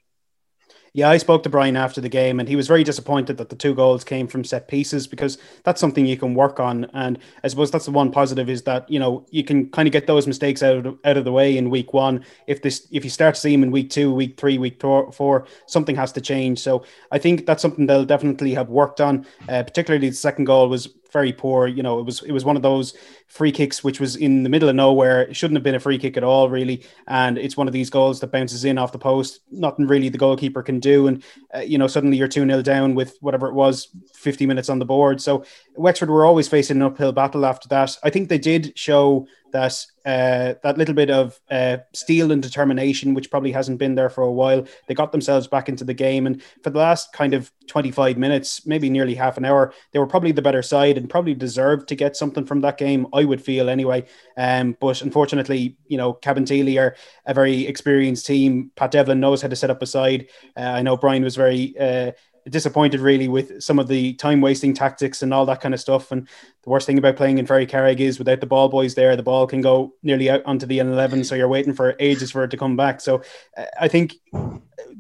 Yeah, 0.94 1.10
I 1.10 1.18
spoke 1.18 1.44
to 1.44 1.50
Brian 1.50 1.78
after 1.78 2.02
the 2.02 2.10
game, 2.10 2.42
and 2.42 2.50
he 2.50 2.58
was 2.58 2.68
very 2.68 2.84
disappointed 2.84 3.38
that 3.38 3.48
the 3.48 3.56
two 3.56 3.74
goals 3.74 4.04
came 4.04 4.28
from 4.28 4.44
set 4.44 4.68
pieces 4.68 5.08
because 5.08 5.38
that's 5.64 5.80
something 5.80 6.06
you 6.06 6.18
can 6.18 6.34
work 6.34 6.60
on. 6.60 6.84
And 6.94 7.18
I 7.46 7.48
suppose 7.48 7.72
that's 7.72 7.86
the 7.86 7.92
one 7.92 8.12
positive 8.12 8.50
is 8.50 8.64
that 8.64 8.90
you 8.90 9.00
know 9.00 9.26
you 9.32 9.46
can 9.46 9.70
kind 9.70 9.88
of 9.88 9.94
get 9.94 10.06
those 10.06 10.28
mistakes 10.28 10.62
out 10.62 10.86
of 10.86 11.00
out 11.06 11.16
of 11.16 11.24
the 11.24 11.32
way 11.32 11.56
in 11.56 11.70
week 11.70 11.94
one. 11.94 12.26
If 12.46 12.62
this 12.62 12.90
if 12.92 13.06
you 13.06 13.10
start 13.10 13.36
to 13.36 13.42
see 13.42 13.54
in 13.54 13.72
week 13.72 13.90
two, 13.90 14.14
week 14.14 14.38
three, 14.38 14.58
week 14.58 14.82
four, 14.82 15.48
something 15.66 15.96
has 15.96 16.12
to 16.12 16.20
change. 16.20 16.60
So 16.60 16.84
I 17.10 17.20
think 17.20 17.46
that's 17.46 17.62
something 17.62 17.86
they'll 17.86 18.04
definitely 18.04 18.54
have 18.56 18.68
worked 18.68 19.00
on. 19.00 19.26
Uh, 19.48 19.64
particularly 19.64 20.10
the 20.10 20.16
second 20.16 20.44
goal 20.44 20.68
was 20.68 20.90
very 21.12 21.34
poor. 21.34 21.68
You 21.68 21.84
know, 21.84 22.00
it 22.00 22.06
was 22.06 22.22
it 22.24 22.32
was 22.32 22.46
one 22.46 22.56
of 22.56 22.62
those 22.62 22.94
free 23.28 23.52
kicks 23.52 23.84
which 23.84 24.00
was 24.00 24.16
in 24.16 24.44
the 24.44 24.50
middle 24.50 24.70
of 24.70 24.76
nowhere. 24.76 25.24
It 25.24 25.36
shouldn't 25.36 25.58
have 25.58 25.64
been 25.64 25.76
a 25.76 25.80
free 25.80 25.98
kick 25.98 26.18
at 26.18 26.24
all, 26.24 26.50
really. 26.50 26.86
And 27.08 27.38
it's 27.38 27.58
one 27.58 27.68
of 27.68 27.74
these 27.74 27.90
goals 27.90 28.20
that 28.20 28.32
bounces 28.32 28.66
in 28.66 28.78
off 28.78 28.92
the 28.92 29.00
post. 29.00 29.42
Nothing 29.52 29.88
really 29.88 30.10
the 30.10 30.18
goalkeeper 30.18 30.64
can 30.64 30.80
do. 30.80 31.08
And 31.08 31.24
uh, 31.56 31.60
you 31.60 31.78
know, 31.78 31.88
suddenly 31.88 32.18
you're 32.18 32.28
two 32.28 32.46
0 32.46 32.62
down 32.62 32.96
with 32.96 33.18
whatever 33.22 33.48
it 33.48 33.54
was, 33.54 33.88
fifty 34.14 34.46
minutes 34.46 34.70
on 34.70 34.80
the 34.80 34.86
board. 34.86 35.22
So 35.22 35.44
Wexford 35.76 36.10
were 36.10 36.26
always 36.26 36.48
facing 36.48 36.78
an 36.78 36.84
uphill 36.84 37.12
battle 37.12 37.46
after 37.46 37.68
that. 37.70 37.98
I 38.04 38.10
think 38.10 38.30
they 38.30 38.38
did 38.38 38.78
show 38.78 39.28
that 39.52 39.86
uh, 40.06 40.56
that 40.64 40.78
little 40.78 40.96
bit 40.96 41.10
of 41.10 41.40
uh, 41.52 41.78
steel 41.94 42.32
and 42.32 42.42
determination, 42.42 43.14
which 43.14 43.30
probably 43.30 43.52
hasn't 43.52 43.78
been 43.78 43.96
there 43.96 44.10
for 44.10 44.24
a 44.24 44.32
while. 44.32 44.66
They 44.88 44.94
got 44.94 45.12
themselves 45.12 45.48
back 45.48 45.70
into 45.70 45.84
the 45.84 45.94
game, 45.94 46.26
and 46.26 46.42
for 46.64 46.70
the 46.72 46.80
last 46.80 47.14
kind 47.14 47.34
of 47.34 47.52
25 47.68 48.18
minutes, 48.18 48.66
maybe 48.66 48.90
nearly 48.90 49.16
half 49.16 49.38
an 49.38 49.46
hour, 49.46 49.74
they 49.92 50.00
were 50.00 50.08
probably 50.08 50.32
the 50.32 50.42
better 50.42 50.62
side 50.62 50.98
and 50.98 51.10
probably 51.10 51.34
deserved 51.34 51.88
to 51.90 51.96
get 51.96 52.16
something 52.16 52.46
from 52.46 52.62
that 52.62 52.78
game. 52.78 53.08
I 53.14 53.24
would 53.26 53.42
feel 53.42 53.70
anyway. 53.70 54.06
Um, 54.38 54.76
but 54.80 55.02
unfortunately, 55.02 55.78
you 55.88 55.98
know, 55.98 56.14
Cabinteely 56.14 56.80
are 56.80 56.96
a 57.26 57.34
very 57.34 57.68
experienced 57.68 58.26
team. 58.26 58.72
Pat 58.76 58.92
Devlin 58.92 59.20
knows 59.20 59.42
how 59.42 59.48
to 59.48 59.56
set 59.56 59.70
up 59.70 59.82
a 59.82 59.86
side. 59.86 60.28
Uh, 60.58 60.62
I 60.62 60.82
know 60.82 60.98
Brian 60.98 61.24
was 61.24 61.36
very 61.36 61.78
uh, 61.80 62.12
disappointed 62.50 63.00
really 63.00 63.28
with 63.28 63.62
some 63.62 63.80
of 63.80 63.88
the 63.88 64.14
time 64.14 64.42
wasting 64.42 64.74
tactics 64.74 65.22
and 65.22 65.34
all 65.34 65.46
that 65.46 65.62
kind 65.62 65.74
of 65.74 65.80
stuff. 65.80 66.12
And 66.12 66.28
the 66.64 66.70
worst 66.70 66.86
thing 66.86 66.98
about 66.98 67.16
playing 67.16 67.38
in 67.38 67.46
Ferrycarrig 67.46 68.00
is 68.00 68.20
without 68.20 68.40
the 68.40 68.46
ball 68.46 68.70
boys 68.70 68.96
there, 68.96 69.16
the 69.16 69.24
ball 69.24 69.48
can 69.48 69.62
go 69.62 69.94
nearly 70.04 70.30
out 70.30 70.44
onto 70.46 70.66
the 70.66 70.80
N11. 70.80 71.26
So 71.26 71.36
you're 71.36 71.48
waiting 71.48 71.74
for 71.74 71.96
ages 72.00 72.32
for 72.32 72.44
it 72.44 72.52
to 72.52 72.58
come 72.58 72.76
back. 72.76 73.02
So 73.02 73.22
uh, 73.58 73.66
I 73.80 73.88
think 73.88 74.16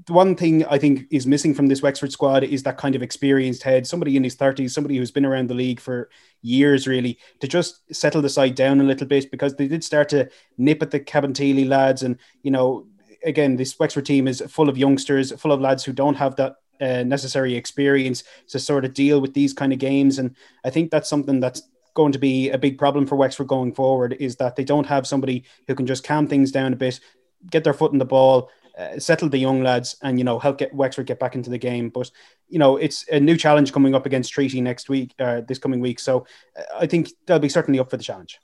the 0.05 0.13
one 0.13 0.35
thing 0.35 0.65
I 0.65 0.77
think 0.77 1.07
is 1.11 1.27
missing 1.27 1.53
from 1.53 1.67
this 1.67 1.81
Wexford 1.81 2.11
squad 2.11 2.43
is 2.43 2.63
that 2.63 2.77
kind 2.77 2.95
of 2.95 3.03
experienced 3.03 3.63
head, 3.63 3.85
somebody 3.85 4.17
in 4.17 4.23
his 4.23 4.35
30s, 4.35 4.71
somebody 4.71 4.97
who's 4.97 5.11
been 5.11 5.25
around 5.25 5.49
the 5.49 5.53
league 5.53 5.79
for 5.79 6.09
years, 6.41 6.87
really, 6.87 7.19
to 7.39 7.47
just 7.47 7.81
settle 7.93 8.21
the 8.21 8.29
side 8.29 8.55
down 8.55 8.79
a 8.81 8.83
little 8.83 9.07
bit 9.07 9.29
because 9.31 9.55
they 9.55 9.67
did 9.67 9.83
start 9.83 10.09
to 10.09 10.29
nip 10.57 10.81
at 10.81 10.91
the 10.91 10.99
Cabinteely 10.99 11.67
lads. 11.67 12.03
And, 12.03 12.17
you 12.41 12.51
know, 12.51 12.87
again, 13.23 13.55
this 13.55 13.77
Wexford 13.79 14.05
team 14.05 14.27
is 14.27 14.41
full 14.47 14.69
of 14.69 14.77
youngsters, 14.77 15.31
full 15.39 15.51
of 15.51 15.61
lads 15.61 15.83
who 15.83 15.93
don't 15.93 16.15
have 16.15 16.35
that 16.37 16.55
uh, 16.81 17.03
necessary 17.03 17.55
experience 17.55 18.23
to 18.47 18.59
sort 18.59 18.85
of 18.85 18.93
deal 18.93 19.21
with 19.21 19.33
these 19.33 19.53
kind 19.53 19.71
of 19.71 19.79
games. 19.79 20.19
And 20.19 20.35
I 20.65 20.69
think 20.69 20.91
that's 20.91 21.09
something 21.09 21.39
that's 21.39 21.63
going 21.93 22.11
to 22.11 22.19
be 22.19 22.49
a 22.49 22.57
big 22.57 22.77
problem 22.77 23.05
for 23.05 23.15
Wexford 23.15 23.47
going 23.47 23.73
forward 23.73 24.15
is 24.19 24.37
that 24.37 24.55
they 24.55 24.63
don't 24.63 24.85
have 24.85 25.05
somebody 25.07 25.43
who 25.67 25.75
can 25.75 25.85
just 25.85 26.03
calm 26.03 26.27
things 26.27 26.51
down 26.51 26.73
a 26.73 26.77
bit, 26.77 26.99
get 27.49 27.63
their 27.63 27.73
foot 27.73 27.91
in 27.91 27.97
the 27.97 28.05
ball, 28.05 28.49
uh, 28.77 28.97
settle 28.97 29.29
the 29.29 29.37
young 29.37 29.61
lads, 29.61 29.97
and 30.01 30.17
you 30.17 30.23
know 30.23 30.39
help 30.39 30.57
get 30.57 30.73
Wexford 30.73 31.05
get 31.05 31.19
back 31.19 31.35
into 31.35 31.49
the 31.49 31.57
game. 31.57 31.89
But 31.89 32.09
you 32.47 32.59
know 32.59 32.77
it's 32.77 33.05
a 33.09 33.19
new 33.19 33.35
challenge 33.35 33.73
coming 33.73 33.93
up 33.95 34.05
against 34.05 34.31
Treaty 34.31 34.61
next 34.61 34.89
week, 34.89 35.13
uh, 35.19 35.41
this 35.41 35.59
coming 35.59 35.81
week. 35.81 35.99
So 35.99 36.25
uh, 36.57 36.63
I 36.79 36.87
think 36.87 37.09
they'll 37.25 37.39
be 37.39 37.49
certainly 37.49 37.79
up 37.79 37.89
for 37.89 37.97
the 37.97 38.03
challenge. 38.03 38.39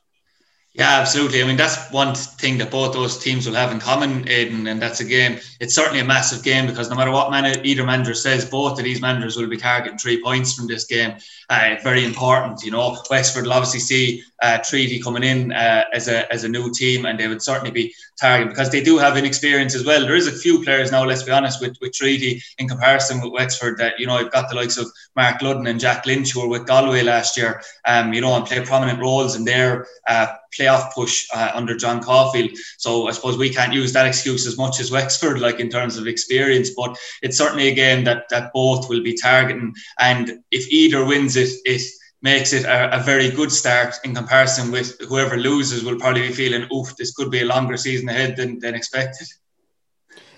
Yeah, 0.77 0.99
absolutely. 0.99 1.41
I 1.41 1.47
mean, 1.47 1.57
that's 1.57 1.91
one 1.91 2.13
thing 2.13 2.59
that 2.59 2.69
both 2.69 2.93
those 2.93 3.17
teams 3.17 3.47
will 3.47 3.55
have 3.55 3.71
in 3.71 3.79
common, 3.79 4.29
Aidan, 4.29 4.67
and 4.67 4.79
that's 4.79 4.99
a 4.99 5.05
game. 5.05 5.39
It's 5.59 5.73
certainly 5.73 6.01
a 6.01 6.05
massive 6.05 6.43
game 6.43 6.67
because 6.67 6.87
no 6.87 6.95
matter 6.95 7.09
what 7.09 7.31
man, 7.31 7.65
either 7.65 7.83
manager 7.83 8.13
says, 8.13 8.45
both 8.47 8.77
of 8.77 8.85
these 8.85 9.01
managers 9.01 9.35
will 9.35 9.47
be 9.47 9.57
targeting 9.57 9.97
three 9.97 10.21
points 10.21 10.53
from 10.53 10.67
this 10.67 10.85
game. 10.85 11.15
Uh, 11.49 11.77
very 11.81 12.05
important, 12.05 12.61
you 12.63 12.69
know. 12.69 12.95
Wexford 13.09 13.45
will 13.45 13.53
obviously 13.53 13.79
see 13.79 14.21
uh, 14.43 14.59
Treaty 14.59 14.99
coming 15.01 15.23
in 15.23 15.51
uh, 15.51 15.85
as 15.93 16.07
a 16.09 16.31
as 16.31 16.43
a 16.43 16.49
new 16.49 16.71
team, 16.71 17.07
and 17.07 17.19
they 17.19 17.27
would 17.27 17.41
certainly 17.41 17.71
be 17.71 17.95
targeting 18.19 18.49
because 18.49 18.69
they 18.69 18.83
do 18.83 18.99
have 18.99 19.17
inexperience 19.17 19.73
as 19.73 19.83
well. 19.83 20.01
There 20.01 20.15
is 20.15 20.27
a 20.27 20.31
few 20.31 20.63
players 20.63 20.91
now, 20.91 21.05
let's 21.05 21.23
be 21.23 21.31
honest, 21.31 21.59
with, 21.61 21.77
with 21.81 21.93
Treaty 21.93 22.43
in 22.59 22.67
comparison 22.67 23.21
with 23.21 23.31
Wexford 23.31 23.79
that 23.79 23.97
you 23.97 24.05
know 24.05 24.19
you've 24.19 24.31
got 24.31 24.49
the 24.49 24.55
likes 24.55 24.77
of 24.77 24.91
Marc 25.15 25.39
Ludden 25.39 25.67
and 25.67 25.79
Jack 25.79 26.05
Lynch 26.05 26.33
who 26.33 26.41
were 26.41 26.49
with 26.49 26.67
Galway 26.67 27.01
last 27.01 27.35
year, 27.35 27.63
um, 27.87 28.13
you 28.13 28.21
know, 28.21 28.35
and 28.35 28.45
play 28.45 28.63
prominent 28.63 28.99
roles 28.99 29.35
in 29.35 29.45
their 29.45 29.87
uh, 30.07 30.27
playoff 30.57 30.93
push 30.93 31.27
uh, 31.33 31.51
under 31.53 31.75
John 31.75 32.01
Caulfield. 32.01 32.51
So 32.77 33.07
I 33.07 33.11
suppose 33.11 33.37
we 33.37 33.49
can't 33.49 33.73
use 33.73 33.93
that 33.93 34.07
excuse 34.07 34.47
as 34.47 34.57
much 34.57 34.79
as 34.79 34.91
Wexford, 34.97 35.39
like 35.39 35.59
in 35.59 35.69
terms 35.69 35.97
of 35.97 36.07
experience, 36.07 36.71
but 36.71 36.97
it's 37.21 37.37
certainly 37.37 37.67
a 37.67 37.75
game 37.75 38.03
that 38.05 38.29
that 38.29 38.51
both 38.53 38.89
will 38.89 39.03
be 39.03 39.15
targeting, 39.15 39.73
and 39.99 40.39
if 40.51 40.67
either 40.69 41.05
wins 41.05 41.35
it, 41.35 41.49
it 41.65 41.81
makes 42.21 42.51
it 42.53 42.65
a, 42.65 42.99
a, 42.99 43.03
very 43.03 43.29
good 43.29 43.51
start 43.51 43.95
in 44.03 44.15
comparison 44.15 44.71
with 44.71 44.99
whoever 45.07 45.37
loses 45.37 45.83
will 45.83 45.99
probably 45.99 46.27
be 46.27 46.33
feeling, 46.33 46.67
oof, 46.73 46.95
this 46.95 47.13
could 47.13 47.29
be 47.29 47.41
a 47.41 47.45
longer 47.45 47.77
season 47.77 48.09
ahead 48.09 48.35
than, 48.35 48.59
than 48.59 48.73
expected. 48.73 49.27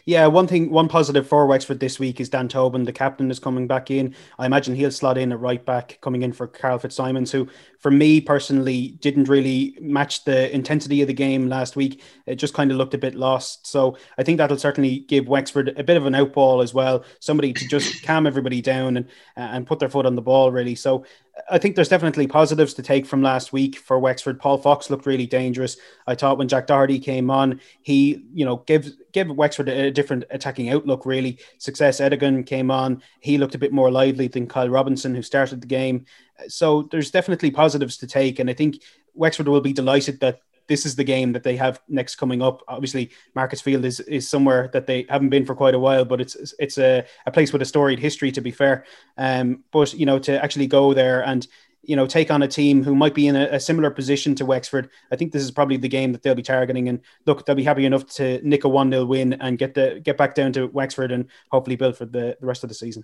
Yeah, 0.06 0.26
one 0.28 0.48
thing, 0.48 0.72
one 0.72 0.88
positive 0.88 1.28
for 1.28 1.46
Wexford 1.46 1.80
this 1.80 2.00
week 2.00 2.20
is 2.20 2.30
Dan 2.30 2.48
Tobin, 2.48 2.84
the 2.84 2.92
captain, 2.92 3.30
is 3.30 3.40
coming 3.40 3.68
back 3.68 3.92
in. 3.92 4.16
I 4.40 4.48
imagine 4.48 4.76
he'll 4.76 4.92
slot 4.92 5.20
in 5.20 5.32
at 5.32 5.40
right 5.40 5.64
back, 5.64 6.00
coming 6.02 6.24
in 6.24 6.34
for 6.34 6.48
Carl 6.48 6.80
Fitzsimons, 6.80 7.32
who, 7.32 7.48
for 7.80 7.92
me 7.92 8.20
personally, 8.20 8.90
didn't 9.00 9.30
really 9.30 9.78
match 9.80 10.26
the 10.26 10.54
intensity 10.54 11.02
of 11.02 11.08
the 11.08 11.14
game 11.14 11.48
last 11.48 11.78
week. 11.78 12.04
It 12.26 12.36
just 12.36 12.54
kind 12.54 12.72
of 12.72 12.78
looked 12.78 12.94
a 12.94 12.98
bit 12.98 13.16
lost. 13.16 13.66
So 13.66 13.98
I 14.18 14.24
think 14.24 14.38
that'll 14.38 14.58
certainly 14.58 15.00
give 15.00 15.30
Wexford 15.30 15.74
a 15.80 15.84
bit 15.84 15.96
of 15.96 16.06
an 16.06 16.14
outball 16.14 16.62
as 16.62 16.74
well, 16.74 17.06
somebody 17.22 17.54
to 17.54 17.68
just 17.70 18.04
calm 18.06 18.28
everybody 18.28 18.62
down 18.62 18.98
and 18.98 19.08
and 19.38 19.66
put 19.66 19.80
their 19.80 19.90
foot 19.90 20.06
on 20.06 20.16
the 20.16 20.22
ball 20.22 20.52
really. 20.52 20.76
So 20.76 21.06
I 21.50 21.58
think 21.58 21.76
there's 21.76 21.90
definitely 21.90 22.28
positives 22.28 22.74
to 22.76 22.82
take 22.82 23.06
from 23.06 23.22
last 23.22 23.54
week 23.54 23.78
for 23.78 24.00
Wexford. 24.00 24.40
Paul 24.40 24.58
Fox 24.58 24.90
looked 24.90 25.06
really 25.06 25.26
dangerous. 25.26 25.78
I 26.08 26.16
thought 26.16 26.38
when 26.38 26.48
Jack 26.48 26.68
Doherty 26.68 27.00
came 27.00 27.30
on, 27.30 27.62
he, 27.82 28.26
you 28.34 28.46
know, 28.46 28.58
gave 28.58 28.92
gave 29.12 29.30
Wexford 29.30 29.70
a 29.70 29.92
different 29.92 30.26
attacking 30.30 30.70
outlook. 30.70 31.06
Really, 31.06 31.40
Success 31.58 32.00
Edogun 32.00 32.46
came 32.46 32.72
on. 32.72 33.02
He 33.22 33.38
looked 33.38 33.56
a 33.56 33.60
bit 33.60 33.72
more 33.72 33.92
lively 33.92 34.28
than 34.28 34.48
Kyle 34.48 34.70
Robinson, 34.70 35.16
who 35.16 35.22
started 35.22 35.62
the 35.62 35.68
game. 35.68 36.06
So 36.48 36.84
there's 36.92 37.12
definitely 37.12 37.52
positives 37.52 37.98
to 37.98 38.08
take, 38.08 38.40
and 38.40 38.50
I 38.50 38.54
think 38.54 38.82
Wexford 39.14 39.48
will 39.48 39.62
be 39.62 39.74
delighted 39.74 40.20
that 40.22 40.40
this 40.70 40.86
is 40.86 40.96
the 40.96 41.04
game 41.04 41.34
that 41.34 41.44
they 41.44 41.58
have 41.58 41.82
next 41.90 42.16
coming 42.16 42.42
up. 42.42 42.62
Obviously, 42.68 43.10
Markets 43.36 43.62
Field 43.62 43.84
is 43.84 44.00
is 44.02 44.30
somewhere 44.30 44.70
that 44.72 44.88
they 44.88 45.06
haven't 45.10 45.30
been 45.30 45.46
for 45.46 45.56
quite 45.56 45.74
a 45.74 45.80
while, 45.80 46.06
but 46.06 46.22
it's 46.22 46.54
it's 46.60 46.78
a, 46.78 47.04
a 47.26 47.32
place 47.32 47.52
with 47.52 47.62
a 47.62 47.66
storied 47.66 48.00
history. 48.00 48.32
To 48.32 48.42
be 48.42 48.52
fair, 48.52 48.86
um, 49.18 49.64
but 49.72 49.94
you 49.94 50.06
know 50.06 50.20
to 50.20 50.42
actually 50.42 50.68
go 50.68 50.94
there 50.94 51.26
and 51.26 51.46
you 51.82 51.96
know 51.96 52.06
take 52.06 52.32
on 52.32 52.44
a 52.44 52.48
team 52.48 52.84
who 52.84 52.96
might 52.96 53.16
be 53.16 53.28
in 53.28 53.36
a, 53.36 53.46
a, 53.54 53.60
similar 53.60 53.90
position 53.90 54.36
to 54.36 54.46
Wexford, 54.46 54.90
I 55.12 55.16
think 55.16 55.32
this 55.32 55.44
is 55.44 55.52
probably 55.52 55.78
the 55.78 55.90
game 55.90 56.12
that 56.14 56.22
they'll 56.22 56.36
be 56.36 56.44
targeting. 56.44 56.88
And 56.88 57.02
look, 57.26 57.46
they'll 57.46 57.56
be 57.56 57.64
happy 57.64 57.86
enough 57.86 58.06
to 58.18 58.40
nick 58.48 58.64
a 58.64 58.70
one 58.70 58.92
0 58.92 59.06
win 59.06 59.34
and 59.34 59.58
get 59.58 59.74
the 59.74 60.00
get 60.04 60.18
back 60.18 60.36
down 60.36 60.54
to 60.54 60.68
Wexford 60.68 61.12
and 61.12 61.26
hopefully 61.52 61.76
build 61.76 61.98
for 61.98 62.06
the, 62.06 62.38
the 62.40 62.48
rest 62.48 62.64
of 62.64 62.70
the 62.70 62.76
season. 62.76 63.04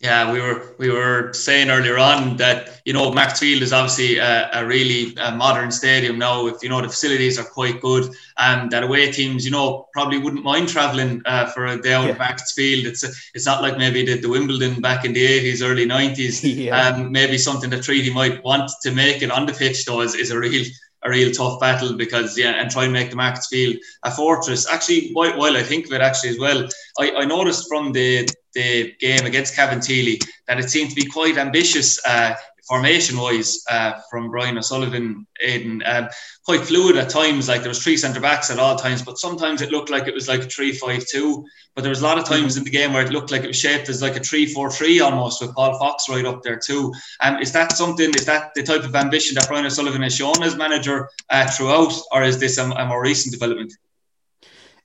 Yeah, 0.00 0.32
we 0.32 0.40
were 0.40 0.74
we 0.78 0.90
were 0.90 1.30
saying 1.34 1.68
earlier 1.68 1.98
on 1.98 2.38
that 2.38 2.80
you 2.86 2.94
know 2.94 3.12
Markets 3.12 3.40
Field 3.40 3.62
is 3.62 3.70
obviously 3.70 4.16
a, 4.16 4.48
a 4.54 4.64
really 4.64 5.14
a 5.16 5.30
modern 5.30 5.70
stadium 5.70 6.18
now. 6.18 6.46
If 6.46 6.62
you 6.62 6.70
know 6.70 6.80
the 6.80 6.88
facilities 6.88 7.38
are 7.38 7.44
quite 7.44 7.82
good, 7.82 8.04
and 8.38 8.62
um, 8.62 8.68
that 8.70 8.82
away 8.82 9.12
teams 9.12 9.44
you 9.44 9.50
know 9.50 9.88
probably 9.92 10.16
wouldn't 10.16 10.42
mind 10.42 10.70
travelling 10.70 11.20
uh, 11.26 11.48
for 11.48 11.66
a 11.66 11.82
day 11.82 11.92
out 11.92 12.06
yeah. 12.06 12.12
at 12.12 12.18
Markets 12.18 12.52
Field. 12.52 12.86
It's 12.86 13.04
it's 13.34 13.44
not 13.44 13.60
like 13.60 13.76
maybe 13.76 14.02
the, 14.02 14.18
the 14.18 14.30
Wimbledon 14.30 14.80
back 14.80 15.04
in 15.04 15.12
the 15.12 15.22
eighties, 15.22 15.62
early 15.62 15.84
nineties. 15.84 16.42
yeah. 16.44 16.80
Um, 16.80 17.12
maybe 17.12 17.36
something 17.36 17.68
that 17.68 17.82
Treaty 17.82 18.10
might 18.10 18.42
want 18.42 18.70
to 18.82 18.92
make 18.92 19.20
it 19.20 19.30
on 19.30 19.44
the 19.44 19.52
pitch 19.52 19.84
though 19.84 20.00
is, 20.00 20.14
is 20.14 20.30
a 20.30 20.38
real 20.38 20.64
a 21.02 21.10
real 21.10 21.32
tough 21.32 21.60
battle 21.60 21.94
because 21.94 22.38
yeah, 22.38 22.60
and 22.60 22.70
try 22.70 22.84
and 22.84 22.92
make 22.92 23.10
the 23.10 23.16
Markets 23.16 23.48
Field 23.48 23.76
a 24.02 24.10
fortress. 24.10 24.68
Actually, 24.68 25.10
while, 25.12 25.36
while 25.38 25.56
I 25.56 25.62
think 25.62 25.86
of 25.86 25.92
it, 25.92 26.00
actually 26.00 26.30
as 26.30 26.38
well, 26.38 26.68
I, 26.98 27.12
I 27.12 27.24
noticed 27.24 27.68
from 27.68 27.92
the 27.92 28.28
the 28.52 28.94
game 28.98 29.24
against 29.26 29.54
Cabinteely 29.54 30.20
that 30.48 30.58
it 30.58 30.68
seemed 30.68 30.90
to 30.90 30.96
be 30.96 31.06
quite 31.06 31.38
ambitious 31.38 32.04
uh, 32.04 32.34
formation 32.70 33.18
wise 33.18 33.64
uh, 33.68 33.94
from 34.08 34.30
Brian 34.30 34.56
O'Sullivan, 34.56 35.26
Aidan. 35.42 35.82
Um, 35.84 36.08
quite 36.44 36.60
fluid 36.60 36.96
at 36.96 37.10
times, 37.10 37.48
like 37.48 37.62
there 37.62 37.68
was 37.68 37.82
three 37.82 37.96
centre 37.96 38.20
backs 38.20 38.48
at 38.48 38.60
all 38.60 38.76
times, 38.76 39.02
but 39.02 39.18
sometimes 39.18 39.60
it 39.60 39.72
looked 39.72 39.90
like 39.90 40.06
it 40.06 40.14
was 40.14 40.28
like 40.28 40.42
a 40.42 40.48
3 40.48 40.72
5 40.72 41.04
2. 41.04 41.44
But 41.74 41.82
there 41.82 41.90
was 41.90 42.00
a 42.00 42.04
lot 42.04 42.18
of 42.18 42.26
times 42.26 42.56
in 42.56 42.62
the 42.62 42.70
game 42.70 42.92
where 42.92 43.04
it 43.04 43.10
looked 43.10 43.32
like 43.32 43.42
it 43.42 43.48
was 43.48 43.58
shaped 43.58 43.88
as 43.88 44.00
like 44.00 44.16
a 44.16 44.20
3 44.20 44.46
4 44.46 44.70
3 44.70 45.00
almost 45.00 45.42
with 45.42 45.52
Paul 45.52 45.76
Fox 45.80 46.08
right 46.08 46.24
up 46.24 46.44
there 46.44 46.60
too. 46.64 46.94
And 47.20 47.36
um, 47.36 47.42
is 47.42 47.50
that 47.52 47.76
something, 47.76 48.10
is 48.10 48.26
that 48.26 48.52
the 48.54 48.62
type 48.62 48.84
of 48.84 48.94
ambition 48.94 49.34
that 49.34 49.48
Brian 49.48 49.66
O'Sullivan 49.66 50.02
has 50.02 50.14
shown 50.14 50.40
as 50.40 50.54
manager 50.54 51.08
uh, 51.28 51.50
throughout, 51.50 51.92
or 52.12 52.22
is 52.22 52.38
this 52.38 52.56
a, 52.56 52.70
a 52.70 52.86
more 52.86 53.02
recent 53.02 53.32
development? 53.32 53.72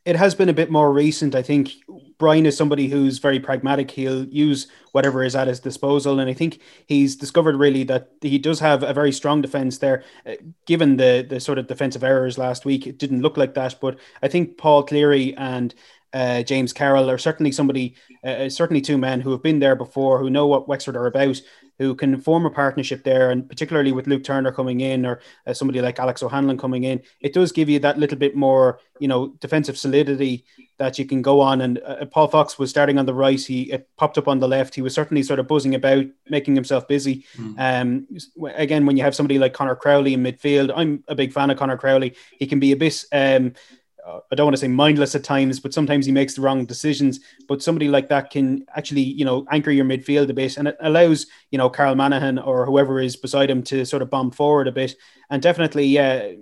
It 0.06 0.16
has 0.16 0.36
been 0.36 0.50
a 0.50 0.54
bit 0.54 0.70
more 0.70 0.94
recent. 0.94 1.34
I 1.34 1.42
think 1.42 1.72
Brian 2.18 2.46
is 2.46 2.56
somebody 2.56 2.88
who's 2.88 3.18
very 3.18 3.40
pragmatic. 3.40 3.90
He'll 3.90 4.26
use 4.26 4.68
whatever 4.92 5.24
is 5.24 5.36
at 5.36 5.48
his 5.48 5.60
disposal, 5.60 6.20
and 6.20 6.30
I 6.30 6.34
think 6.34 6.62
he's 6.86 7.16
discovered 7.16 7.56
really 7.56 7.84
that 7.86 8.12
he 8.22 8.38
does 8.38 8.60
have 8.60 8.84
a 8.84 8.94
very 8.94 9.12
strong 9.12 9.42
defense 9.42 9.80
there. 9.80 10.04
Uh, 10.26 10.36
given 10.68 10.98
the 10.98 11.26
the 11.28 11.40
sort 11.40 11.58
of 11.58 11.68
defensive 11.68 12.04
errors 12.04 12.38
last 12.38 12.66
week, 12.66 12.86
it 12.86 13.00
didn't 13.00 13.22
look 13.22 13.36
like 13.36 13.56
that, 13.56 13.76
but 13.82 14.00
I 14.22 14.28
think 14.28 14.58
Paul 14.58 14.84
Cleary 14.84 15.36
and 15.36 15.74
uh, 16.14 16.44
James 16.44 16.72
Carroll 16.72 17.10
are 17.10 17.18
certainly 17.18 17.52
somebody, 17.52 17.96
uh, 18.24 18.46
uh 18.46 18.50
certainly 18.50 18.82
two 18.82 18.98
men 18.98 19.20
who 19.20 19.32
have 19.32 19.44
been 19.44 19.60
there 19.60 19.76
before, 19.76 20.20
who 20.20 20.30
know 20.30 20.48
what 20.48 20.68
Wexford 20.68 20.96
are 20.96 21.08
about, 21.08 21.42
who 21.78 21.96
can 21.96 22.20
form 22.20 22.46
a 22.46 22.50
partnership 22.50 23.04
there, 23.04 23.32
and 23.32 23.48
particularly 23.48 23.92
with 23.92 24.08
Luke 24.08 24.24
Turner 24.24 24.52
coming 24.52 24.82
in 24.82 25.06
or 25.06 25.20
uh, 25.46 25.54
somebody 25.54 25.82
like 25.82 26.00
Alex 26.00 26.24
O'Hanlon 26.24 26.58
coming 26.58 26.84
in, 26.84 27.02
it 27.20 27.34
does 27.34 27.52
give 27.52 27.70
you 27.70 27.80
that 27.80 27.98
little 27.98 28.18
bit 28.18 28.36
more, 28.36 28.80
you 29.00 29.08
know, 29.08 29.28
defensive 29.40 29.78
solidity 29.78 30.46
that 30.78 30.98
you 31.00 31.06
can 31.06 31.22
go 31.22 31.40
on. 31.42 31.62
And 31.62 31.80
uh, 31.80 32.06
Paul 32.06 32.28
Fox 32.28 32.58
was 32.58 32.70
starting 32.70 32.98
on 32.98 33.06
the 33.06 33.14
right; 33.14 33.40
he 33.40 33.74
popped 33.98 34.18
up 34.18 34.28
on 34.28 34.40
the 34.40 34.48
left. 34.48 34.76
He 34.76 34.82
was 34.82 34.94
certainly 34.94 35.24
sort 35.24 35.40
of 35.40 35.48
buzzing 35.48 35.76
about, 35.76 36.06
making 36.30 36.56
himself 36.56 36.88
busy. 36.88 37.26
Mm. 37.38 38.08
Um, 38.38 38.48
again, 38.56 38.86
when 38.86 38.98
you 38.98 39.04
have 39.04 39.16
somebody 39.16 39.40
like 39.40 39.54
Connor 39.54 39.76
Crowley 39.76 40.14
in 40.14 40.24
midfield, 40.24 40.72
I'm 40.76 41.04
a 41.08 41.16
big 41.16 41.34
fan 41.34 41.50
of 41.50 41.58
Connor 41.58 41.78
Crowley. 41.78 42.16
He 42.40 42.48
can 42.48 42.60
be 42.60 42.72
a 42.72 42.78
bit. 42.78 43.04
Um, 43.12 43.54
I 44.06 44.36
don't 44.36 44.46
want 44.46 44.56
to 44.56 44.62
say 44.62 44.68
mindless 44.68 45.16
at 45.16 45.24
times, 45.24 45.60
but 45.60 45.74
sometimes 45.74 46.06
he 46.06 46.12
makes 46.12 46.36
the 46.36 46.42
wrong 46.42 46.66
decisions. 46.66 47.20
But 47.48 47.64
somebody 47.64 47.90
like 47.90 48.10
that 48.10 48.30
can 48.30 48.66
actually, 48.76 49.02
you 49.02 49.26
know, 49.26 49.46
anchor 49.52 49.72
your 49.72 49.86
midfield 49.86 50.30
a 50.30 50.34
bit, 50.34 50.58
and 50.58 50.68
it 50.68 50.78
allows, 50.80 51.28
you 51.52 51.58
know, 51.58 51.70
Carl 51.70 51.96
Manahan 51.96 52.46
or 52.46 52.66
whoever 52.66 53.00
is 53.00 53.16
beside 53.16 53.50
him 53.50 53.64
to 53.64 53.86
sort 53.86 54.02
of 54.02 54.10
bomb 54.10 54.32
forward 54.32 54.68
a 54.68 54.72
bit. 54.72 54.96
And 55.30 55.42
definitely, 55.42 55.88
yeah, 55.88 56.34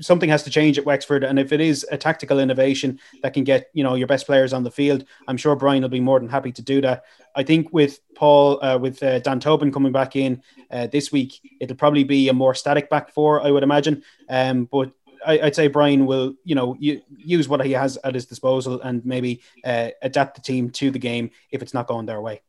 something 0.00 0.30
has 0.30 0.42
to 0.44 0.50
change 0.50 0.78
at 0.78 0.84
Wexford. 0.84 1.24
And 1.24 1.38
if 1.38 1.52
it 1.52 1.60
is 1.60 1.86
a 1.90 1.96
tactical 1.96 2.38
innovation 2.38 2.98
that 3.22 3.34
can 3.34 3.44
get, 3.44 3.70
you 3.74 3.84
know, 3.84 3.94
your 3.94 4.06
best 4.06 4.26
players 4.26 4.52
on 4.52 4.62
the 4.62 4.70
field, 4.70 5.04
I'm 5.28 5.36
sure 5.36 5.56
Brian 5.56 5.82
will 5.82 5.88
be 5.88 6.00
more 6.00 6.18
than 6.18 6.28
happy 6.28 6.52
to 6.52 6.62
do 6.62 6.80
that. 6.80 7.04
I 7.36 7.44
think 7.44 7.72
with 7.72 8.00
Paul, 8.16 8.64
uh, 8.64 8.78
with 8.78 9.02
uh, 9.02 9.20
Dan 9.20 9.40
Tobin 9.40 9.72
coming 9.72 9.92
back 9.92 10.16
in 10.16 10.42
uh, 10.70 10.88
this 10.88 11.12
week, 11.12 11.40
it'll 11.60 11.76
probably 11.76 12.04
be 12.04 12.28
a 12.28 12.32
more 12.32 12.54
static 12.54 12.90
back 12.90 13.12
four, 13.12 13.40
I 13.40 13.50
would 13.50 13.62
imagine. 13.62 14.02
Um, 14.28 14.64
but 14.64 14.92
I, 15.26 15.38
would 15.38 15.54
say 15.54 15.68
Brian 15.68 16.06
will, 16.06 16.34
you 16.44 16.54
know, 16.54 16.76
use 16.78 17.48
what 17.48 17.64
he 17.64 17.72
has 17.72 17.98
at 18.04 18.14
his 18.14 18.26
disposal 18.26 18.80
and 18.80 19.04
maybe 19.04 19.42
uh, 19.64 19.90
adapt 20.02 20.36
the 20.36 20.40
team 20.40 20.70
to 20.70 20.90
the 20.90 20.98
game 20.98 21.30
if 21.50 21.62
it's 21.62 21.74
not 21.74 21.86
going 21.86 22.06
their 22.06 22.20
way. 22.20 22.42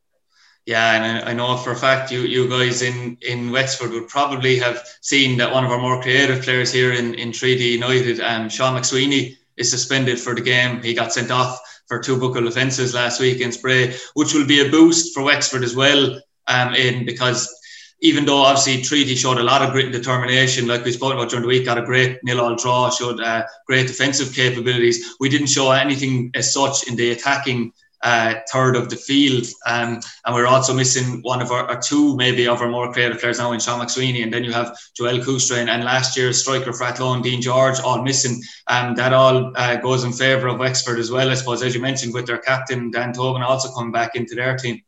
Yeah, 0.66 0.94
and 0.94 1.28
I 1.28 1.34
know 1.34 1.58
for 1.58 1.72
a 1.72 1.76
fact 1.76 2.12
you 2.12 2.22
you 2.22 2.48
guys 2.48 2.84
in 2.84 3.18
in 3.28 3.52
Wexford 3.52 3.90
would 3.92 4.08
probably 4.08 4.60
have 4.60 4.86
seen 5.02 5.38
that 5.38 5.52
one 5.52 5.66
of 5.66 5.72
our 5.72 5.80
more 5.80 6.02
creative 6.02 6.44
players 6.44 6.72
here 6.72 6.94
in 6.94 7.16
in 7.16 7.32
Treaty 7.32 7.66
United, 7.66 8.20
um, 8.20 8.48
Sean 8.48 8.80
McSweeney, 8.80 9.38
is 9.58 9.72
suspended 9.72 10.20
for 10.20 10.36
the 10.36 10.42
game. 10.42 10.84
He 10.84 10.94
got 10.94 11.14
sent 11.14 11.32
off 11.32 11.60
for 11.88 12.00
two 12.00 12.16
bookable 12.16 12.48
offences 12.48 12.94
last 12.94 13.20
week 13.20 13.42
in 13.42 13.52
Bray, 13.60 13.96
which 14.14 14.34
will 14.36 14.46
be 14.46 14.66
a 14.66 14.70
boost 14.70 15.16
for 15.16 15.24
Wexford 15.24 15.64
as 15.64 15.76
well, 15.76 16.22
um, 16.48 16.76
in 16.76 17.06
because 17.06 17.50
even 18.02 18.26
though 18.26 18.40
obviously 18.40 18.82
Treaty 18.82 19.16
showed 19.16 19.38
a 19.38 19.44
lot 19.44 19.62
of 19.62 19.72
grit 19.72 19.86
and 19.86 19.94
determination, 19.94 20.68
like 20.68 20.84
we 20.84 20.92
spoke 20.92 21.14
about 21.14 21.30
during 21.30 21.44
the 21.44 21.48
week, 21.48 21.66
got 21.66 21.78
a 21.78 21.84
great 21.84 22.20
nil-all 22.24 22.56
draw, 22.56 22.90
showed 22.90 23.22
uh, 23.22 23.44
great 23.68 23.88
defensive 23.88 24.34
capabilities. 24.34 25.16
We 25.20 25.30
didn't 25.30 25.48
show 25.48 25.72
anything 25.72 26.32
as 26.34 26.52
such 26.52 26.88
in 26.88 26.96
the 26.96 27.12
attacking 27.12 27.74
uh, 28.04 28.34
third 28.52 28.76
of 28.76 28.90
the 28.90 28.96
field, 28.96 29.46
um, 29.68 30.00
and 30.26 30.34
we're 30.34 30.48
also 30.48 30.74
missing 30.74 31.22
one 31.22 31.40
of 31.40 31.52
our 31.52 31.70
or 31.70 31.80
two 31.80 32.16
maybe 32.18 32.48
of 32.48 32.60
our 32.60 32.68
more 32.68 32.92
creative 32.92 33.20
players 33.20 33.38
now 33.38 33.52
in 33.52 33.60
Sean 33.60 33.80
McSweeney, 33.80 34.24
and 34.24 34.34
then 34.34 34.44
you 34.44 34.52
have 34.52 34.76
Joel 34.98 35.20
Coustrain 35.20 35.70
and 35.70 35.84
last 35.84 36.18
year's 36.18 36.42
striker 36.42 36.74
for 36.74 36.84
Athlone, 36.86 37.22
Dean 37.22 37.44
George, 37.44 37.80
all 37.80 38.02
missing. 38.02 38.42
Um, 38.66 38.96
that 38.96 39.14
all 39.14 39.54
uh, 39.56 39.76
goes 39.76 40.04
in 40.04 40.14
favour 40.14 40.48
of 40.48 40.58
Wexford 40.58 40.98
as 40.98 41.12
well, 41.12 41.30
I 41.30 41.36
suppose, 41.36 41.62
as 41.62 41.76
you 41.76 41.82
mentioned, 41.82 42.16
with 42.16 42.26
their 42.26 42.40
captain 42.40 42.90
Dan 42.90 43.14
Tobin 43.14 43.44
also 43.44 43.72
coming 43.72 43.92
back 43.92 44.16
into 44.16 44.34
their 44.34 44.58
team. 44.58 44.82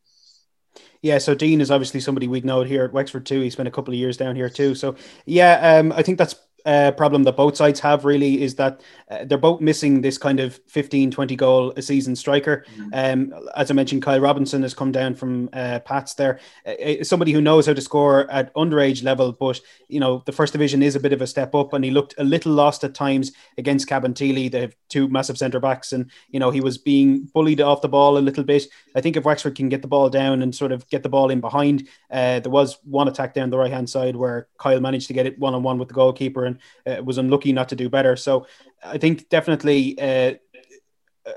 Yeah, 1.04 1.18
so 1.18 1.36
Dean 1.36 1.60
is 1.60 1.70
obviously 1.70 2.00
somebody 2.00 2.30
we'd 2.30 2.46
know 2.46 2.64
here 2.64 2.86
at 2.86 2.94
Wexford 2.94 3.26
too. 3.26 3.42
He 3.42 3.50
spent 3.50 3.68
a 3.68 3.72
couple 3.72 3.94
of 3.94 4.00
years 4.00 4.16
down 4.16 4.38
here 4.38 4.50
too. 4.50 4.74
So 4.74 4.96
yeah, 5.26 5.78
um, 5.78 5.92
I 5.92 6.02
think 6.02 6.18
that's 6.18 6.36
uh, 6.66 6.92
problem 6.92 7.24
that 7.24 7.36
both 7.36 7.58
sides 7.58 7.80
have 7.80 8.06
really 8.06 8.42
is 8.42 8.56
that 8.56 8.82
uh, 9.10 9.26
they're 9.26 9.38
both 9.38 9.62
missing 9.62 10.02
this 10.02 10.18
kind 10.18 10.40
of 10.40 10.60
15, 10.68 11.12
20 11.12 11.36
goal 11.36 11.74
a 11.76 11.82
season 11.82 12.16
striker. 12.16 12.66
Mm-hmm. 12.78 13.34
Um, 13.34 13.48
as 13.56 13.70
I 13.70 13.74
mentioned, 13.74 14.02
Kyle 14.02 14.20
Robinson 14.20 14.62
has 14.62 14.74
come 14.74 14.92
down 14.92 15.16
from 15.16 15.50
uh, 15.54 15.80
Pats 15.80 16.14
there. 16.14 16.40
Uh, 16.66 16.72
uh, 16.72 17.04
somebody 17.04 17.32
who 17.32 17.42
knows 17.42 17.66
how 17.66 17.74
to 17.74 17.82
score 17.82 18.30
at 18.32 18.54
underage 18.56 19.04
level, 19.04 19.32
but 19.32 19.60
you 19.88 20.00
know 20.00 20.24
the 20.26 20.32
first 20.32 20.54
division 20.54 20.82
is 20.82 20.96
a 20.96 21.00
bit 21.00 21.14
of 21.14 21.22
a 21.22 21.28
step 21.28 21.54
up, 21.54 21.74
and 21.74 21.84
he 21.84 21.92
looked 21.92 22.16
a 22.18 22.24
little 22.24 22.54
lost 22.54 22.84
at 22.84 22.96
times 22.96 23.32
against 23.58 23.90
Cabinteely. 23.90 24.50
They 24.52 24.62
have 24.62 24.76
two 24.90 25.08
massive 25.08 25.38
centre 25.38 25.60
backs, 25.60 25.92
and 25.92 26.10
you 26.30 26.40
know 26.40 26.52
he 26.52 26.62
was 26.62 26.78
being 26.78 27.30
bullied 27.34 27.62
off 27.62 27.82
the 27.82 27.90
ball 27.90 28.18
a 28.18 28.20
little 28.20 28.44
bit. 28.44 28.66
I 28.96 29.02
think 29.02 29.18
if 29.18 29.26
Wexford 29.26 29.56
can 29.56 29.70
get 29.70 29.82
the 29.82 29.88
ball 29.88 30.10
down 30.10 30.42
and 30.42 30.56
sort 30.56 30.72
of 30.72 30.88
get 30.90 31.04
the 31.04 31.10
ball 31.10 31.30
in 31.30 31.42
behind, 31.42 31.88
uh, 32.12 32.40
there 32.40 32.52
was 32.52 32.78
one 32.84 33.08
attack 33.08 33.34
down 33.34 33.50
the 33.50 33.58
right 33.58 33.72
hand 33.72 33.90
side 33.90 34.16
where 34.16 34.48
Kyle 34.58 34.80
managed 34.80 35.08
to 35.08 35.14
get 35.14 35.26
it 35.26 35.40
one 35.40 35.54
on 35.54 35.64
one 35.64 35.78
with 35.78 35.88
the 35.88 35.94
goalkeeper 35.94 36.46
and 36.46 36.53
uh, 36.86 37.04
was 37.04 37.18
unlucky 37.18 37.54
not 37.54 37.70
to 37.70 37.76
do 37.76 37.90
better. 37.90 38.16
So 38.16 38.48
I 38.84 38.98
think 38.98 39.30
definitely. 39.30 40.00
Uh, 40.00 40.34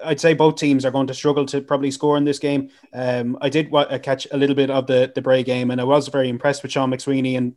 I'd 0.05 0.21
say 0.21 0.35
both 0.35 0.57
teams 0.57 0.85
are 0.85 0.91
going 0.91 1.07
to 1.07 1.15
struggle 1.15 1.47
to 1.47 1.61
probably 1.61 1.93
score 1.93 2.17
in 2.17 2.25
this 2.25 2.41
game. 2.41 2.71
Um, 2.93 3.39
I 3.41 3.49
did 3.49 3.73
uh, 3.73 3.99
catch 4.01 4.27
a 4.33 4.37
little 4.37 4.57
bit 4.57 4.71
of 4.71 4.87
the 4.87 5.13
the 5.15 5.23
Bray 5.23 5.45
game, 5.45 5.71
and 5.71 5.81
I 5.81 5.85
was 5.85 6.09
very 6.09 6.29
impressed 6.29 6.63
with 6.63 6.73
Sean 6.73 6.91
McSweeney. 6.91 7.37
And, 7.37 7.55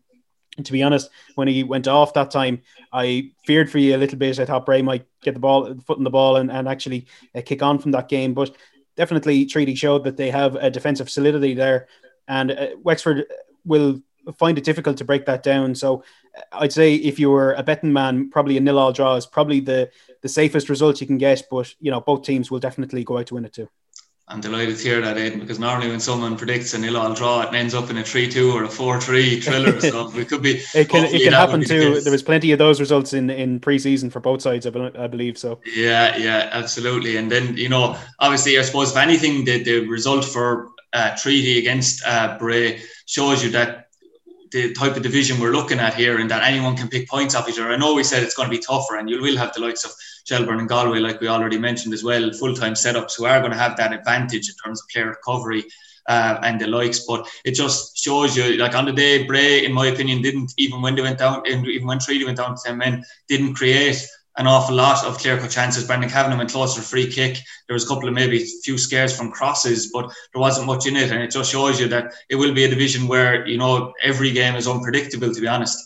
and 0.55 0.65
to 0.65 0.71
be 0.71 0.83
honest, 0.83 1.09
when 1.35 1.47
he 1.47 1.63
went 1.63 1.87
off 1.87 2.13
that 2.13 2.29
time, 2.29 2.61
I 2.93 3.31
feared 3.45 3.71
for 3.71 3.79
you 3.79 3.95
a 3.95 3.97
little 3.97 4.19
bit. 4.19 4.39
I 4.39 4.45
thought 4.45 4.65
Bray 4.65 4.83
might 4.83 5.07
get 5.23 5.33
the 5.33 5.39
ball, 5.39 5.73
foot 5.87 5.97
in 5.97 6.03
the 6.03 6.11
ball, 6.11 6.35
and, 6.35 6.51
and 6.51 6.67
actually 6.67 7.07
uh, 7.33 7.41
kick 7.43 7.63
on 7.63 7.79
from 7.79 7.91
that 7.91 8.09
game. 8.09 8.35
But 8.35 8.55
definitely, 8.95 9.45
Treaty 9.45 9.73
showed 9.73 10.03
that 10.03 10.17
they 10.17 10.29
have 10.29 10.55
a 10.55 10.69
defensive 10.69 11.09
solidity 11.09 11.55
there, 11.55 11.87
and 12.27 12.51
uh, 12.51 12.67
Wexford 12.83 13.25
will 13.65 14.03
find 14.37 14.57
it 14.57 14.63
difficult 14.63 14.97
to 14.97 15.05
break 15.05 15.25
that 15.25 15.41
down. 15.41 15.73
So 15.73 16.03
I'd 16.51 16.73
say 16.73 16.95
if 16.95 17.19
you 17.19 17.29
were 17.29 17.53
a 17.53 17.63
betting 17.63 17.93
man, 17.93 18.29
probably 18.29 18.57
a 18.57 18.59
nil-all 18.59 18.93
draw 18.93 19.15
is 19.15 19.25
probably 19.25 19.59
the 19.59 19.89
the 20.21 20.29
safest 20.29 20.69
result 20.69 21.01
you 21.01 21.07
can 21.07 21.17
get. 21.17 21.43
But 21.49 21.73
you 21.79 21.91
know, 21.91 22.01
both 22.01 22.23
teams 22.23 22.51
will 22.51 22.59
definitely 22.59 23.03
go 23.03 23.17
out 23.17 23.27
to 23.27 23.35
win 23.35 23.45
it 23.45 23.53
too. 23.53 23.69
I'm 24.31 24.41
delighted 24.41 24.77
to 24.77 24.83
hear 24.83 25.01
that, 25.01 25.17
Aidan, 25.17 25.39
because 25.39 25.57
normally 25.57 25.89
when 25.89 25.99
someone 25.99 26.37
predicts 26.37 26.75
a 26.75 26.77
nil-all 26.77 27.15
draw, 27.15 27.41
it 27.41 27.53
ends 27.55 27.73
up 27.73 27.89
in 27.89 27.97
a 27.97 28.03
three-two 28.03 28.51
or 28.51 28.63
a 28.63 28.69
four-three 28.69 29.41
thriller. 29.41 29.81
so 29.81 30.11
it 30.15 30.29
could 30.29 30.43
be. 30.43 30.61
It 30.75 30.87
can 30.87 31.05
it 31.05 31.23
can 31.23 31.33
happen 31.33 31.63
too. 31.63 31.99
There 32.01 32.11
was 32.11 32.21
plenty 32.21 32.51
of 32.51 32.59
those 32.59 32.79
results 32.79 33.13
in 33.13 33.29
in 33.31 33.59
pre-season 33.59 34.11
for 34.11 34.19
both 34.19 34.41
sides, 34.41 34.67
I 34.67 35.07
believe. 35.07 35.37
So. 35.37 35.61
Yeah, 35.65 36.15
yeah, 36.17 36.49
absolutely. 36.51 37.17
And 37.17 37.31
then 37.31 37.57
you 37.57 37.69
know, 37.69 37.97
obviously, 38.19 38.59
I 38.59 38.61
suppose 38.61 38.91
if 38.91 38.97
anything, 38.97 39.45
the 39.45 39.63
the 39.63 39.87
result 39.87 40.25
for 40.25 40.69
uh, 40.93 41.15
Treaty 41.17 41.57
against 41.57 42.05
uh, 42.05 42.37
Bray 42.37 42.81
shows 43.07 43.43
you 43.43 43.49
that 43.51 43.88
the 44.51 44.73
type 44.73 44.95
of 44.95 45.03
division 45.03 45.39
we're 45.39 45.51
looking 45.51 45.79
at 45.79 45.93
here 45.93 46.19
and 46.19 46.29
that 46.31 46.43
anyone 46.43 46.75
can 46.75 46.87
pick 46.87 47.07
points 47.07 47.35
off 47.35 47.47
each 47.47 47.59
other. 47.59 47.71
I 47.71 47.77
know 47.77 47.93
we 47.93 48.03
said 48.03 48.23
it's 48.23 48.35
going 48.35 48.49
to 48.49 48.55
be 48.55 48.61
tougher 48.61 48.97
and 48.97 49.09
you 49.09 49.21
will 49.21 49.37
have 49.37 49.53
the 49.53 49.61
likes 49.61 49.83
of 49.85 49.91
Shelbourne 50.25 50.59
and 50.59 50.69
Galway, 50.69 50.99
like 50.99 51.21
we 51.21 51.27
already 51.27 51.57
mentioned 51.57 51.93
as 51.93 52.03
well, 52.03 52.31
full 52.33 52.53
time 52.53 52.73
setups 52.73 53.17
who 53.17 53.25
are 53.25 53.39
going 53.39 53.51
to 53.51 53.57
have 53.57 53.77
that 53.77 53.93
advantage 53.93 54.49
in 54.49 54.55
terms 54.63 54.81
of 54.81 54.87
player 54.89 55.07
recovery 55.07 55.65
uh, 56.07 56.39
and 56.43 56.59
the 56.59 56.67
likes. 56.67 57.05
But 57.07 57.27
it 57.45 57.51
just 57.51 57.97
shows 57.97 58.35
you, 58.35 58.57
like 58.57 58.75
on 58.75 58.85
the 58.85 58.91
day, 58.91 59.25
Bray, 59.25 59.65
in 59.65 59.73
my 59.73 59.87
opinion, 59.87 60.21
didn't 60.21 60.53
even 60.57 60.81
when 60.81 60.95
they 60.95 61.01
went 61.01 61.19
down, 61.19 61.43
and 61.45 61.65
even 61.67 61.87
when 61.87 61.99
Treaty 61.99 62.25
went 62.25 62.37
down 62.37 62.55
to 62.55 62.61
10 62.63 62.77
men, 62.77 63.03
didn't 63.27 63.55
create 63.55 64.05
an 64.39 64.47
awful 64.47 64.73
lot 64.73 65.05
of 65.05 65.17
clear 65.17 65.37
cut 65.37 65.51
chances. 65.51 65.85
Brendan 65.85 66.09
Kavanagh 66.09 66.37
went 66.37 66.51
close 66.51 66.73
to 66.75 66.79
a 66.79 66.83
free 66.83 67.11
kick. 67.11 67.37
There 67.67 67.73
was 67.73 67.83
a 67.83 67.87
couple 67.87 68.07
of 68.07 68.15
maybe 68.15 68.43
few 68.63 68.77
scares 68.77 69.15
from 69.15 69.31
crosses, 69.31 69.91
but 69.91 70.05
there 70.33 70.39
wasn't 70.39 70.65
much 70.65 70.87
in 70.87 70.95
it. 70.95 71.11
And 71.11 71.21
it 71.21 71.29
just 71.29 71.51
shows 71.51 71.79
you 71.79 71.89
that 71.89 72.13
it 72.29 72.35
will 72.35 72.53
be 72.53 72.63
a 72.63 72.69
division 72.69 73.07
where, 73.07 73.45
you 73.45 73.57
know, 73.57 73.93
every 74.01 74.31
game 74.31 74.55
is 74.55 74.65
unpredictable, 74.65 75.33
to 75.33 75.41
be 75.41 75.47
honest. 75.47 75.77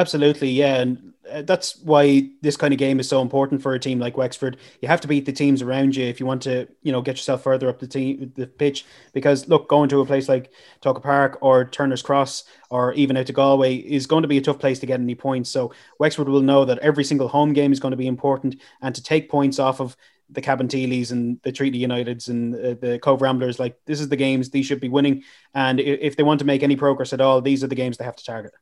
Absolutely, 0.00 0.48
yeah, 0.48 0.76
and 0.76 1.12
uh, 1.30 1.42
that's 1.42 1.76
why 1.82 2.30
this 2.40 2.56
kind 2.56 2.72
of 2.72 2.78
game 2.78 3.00
is 3.00 3.06
so 3.06 3.20
important 3.20 3.60
for 3.60 3.74
a 3.74 3.78
team 3.78 3.98
like 3.98 4.16
Wexford. 4.16 4.56
You 4.80 4.88
have 4.88 5.02
to 5.02 5.08
beat 5.08 5.26
the 5.26 5.32
teams 5.32 5.60
around 5.60 5.94
you 5.94 6.06
if 6.06 6.20
you 6.20 6.24
want 6.24 6.40
to, 6.44 6.68
you 6.82 6.90
know, 6.90 7.02
get 7.02 7.16
yourself 7.16 7.42
further 7.42 7.68
up 7.68 7.80
the 7.80 7.86
team, 7.86 8.32
the 8.34 8.46
pitch. 8.46 8.86
Because 9.12 9.46
look, 9.46 9.68
going 9.68 9.90
to 9.90 10.00
a 10.00 10.06
place 10.06 10.26
like 10.26 10.52
Tolka 10.80 11.02
Park 11.02 11.36
or 11.42 11.66
Turner's 11.66 12.00
Cross 12.00 12.44
or 12.70 12.94
even 12.94 13.18
out 13.18 13.26
to 13.26 13.34
Galway 13.34 13.76
is 13.76 14.06
going 14.06 14.22
to 14.22 14.28
be 14.28 14.38
a 14.38 14.40
tough 14.40 14.58
place 14.58 14.78
to 14.78 14.86
get 14.86 15.00
any 15.00 15.14
points. 15.14 15.50
So 15.50 15.74
Wexford 15.98 16.30
will 16.30 16.40
know 16.40 16.64
that 16.64 16.78
every 16.78 17.04
single 17.04 17.28
home 17.28 17.52
game 17.52 17.72
is 17.72 17.80
going 17.80 17.92
to 17.92 17.98
be 17.98 18.06
important, 18.06 18.56
and 18.80 18.94
to 18.94 19.02
take 19.02 19.28
points 19.28 19.58
off 19.58 19.82
of 19.82 19.98
the 20.30 20.40
Cabinteelys 20.40 21.10
and 21.10 21.38
the 21.42 21.52
Treaty 21.52 21.84
Uniteds 21.86 22.28
and 22.30 22.54
uh, 22.54 22.74
the 22.80 22.98
Cobh 23.02 23.20
Ramblers, 23.20 23.58
like 23.58 23.76
this 23.84 24.00
is 24.00 24.08
the 24.08 24.16
games 24.16 24.48
these 24.48 24.64
should 24.64 24.80
be 24.80 24.88
winning. 24.88 25.24
And 25.52 25.78
if 25.78 26.16
they 26.16 26.22
want 26.22 26.38
to 26.38 26.46
make 26.46 26.62
any 26.62 26.76
progress 26.76 27.12
at 27.12 27.20
all, 27.20 27.42
these 27.42 27.62
are 27.62 27.66
the 27.68 27.74
games 27.74 27.98
they 27.98 28.04
have 28.04 28.16
to 28.16 28.24
target. 28.24 28.52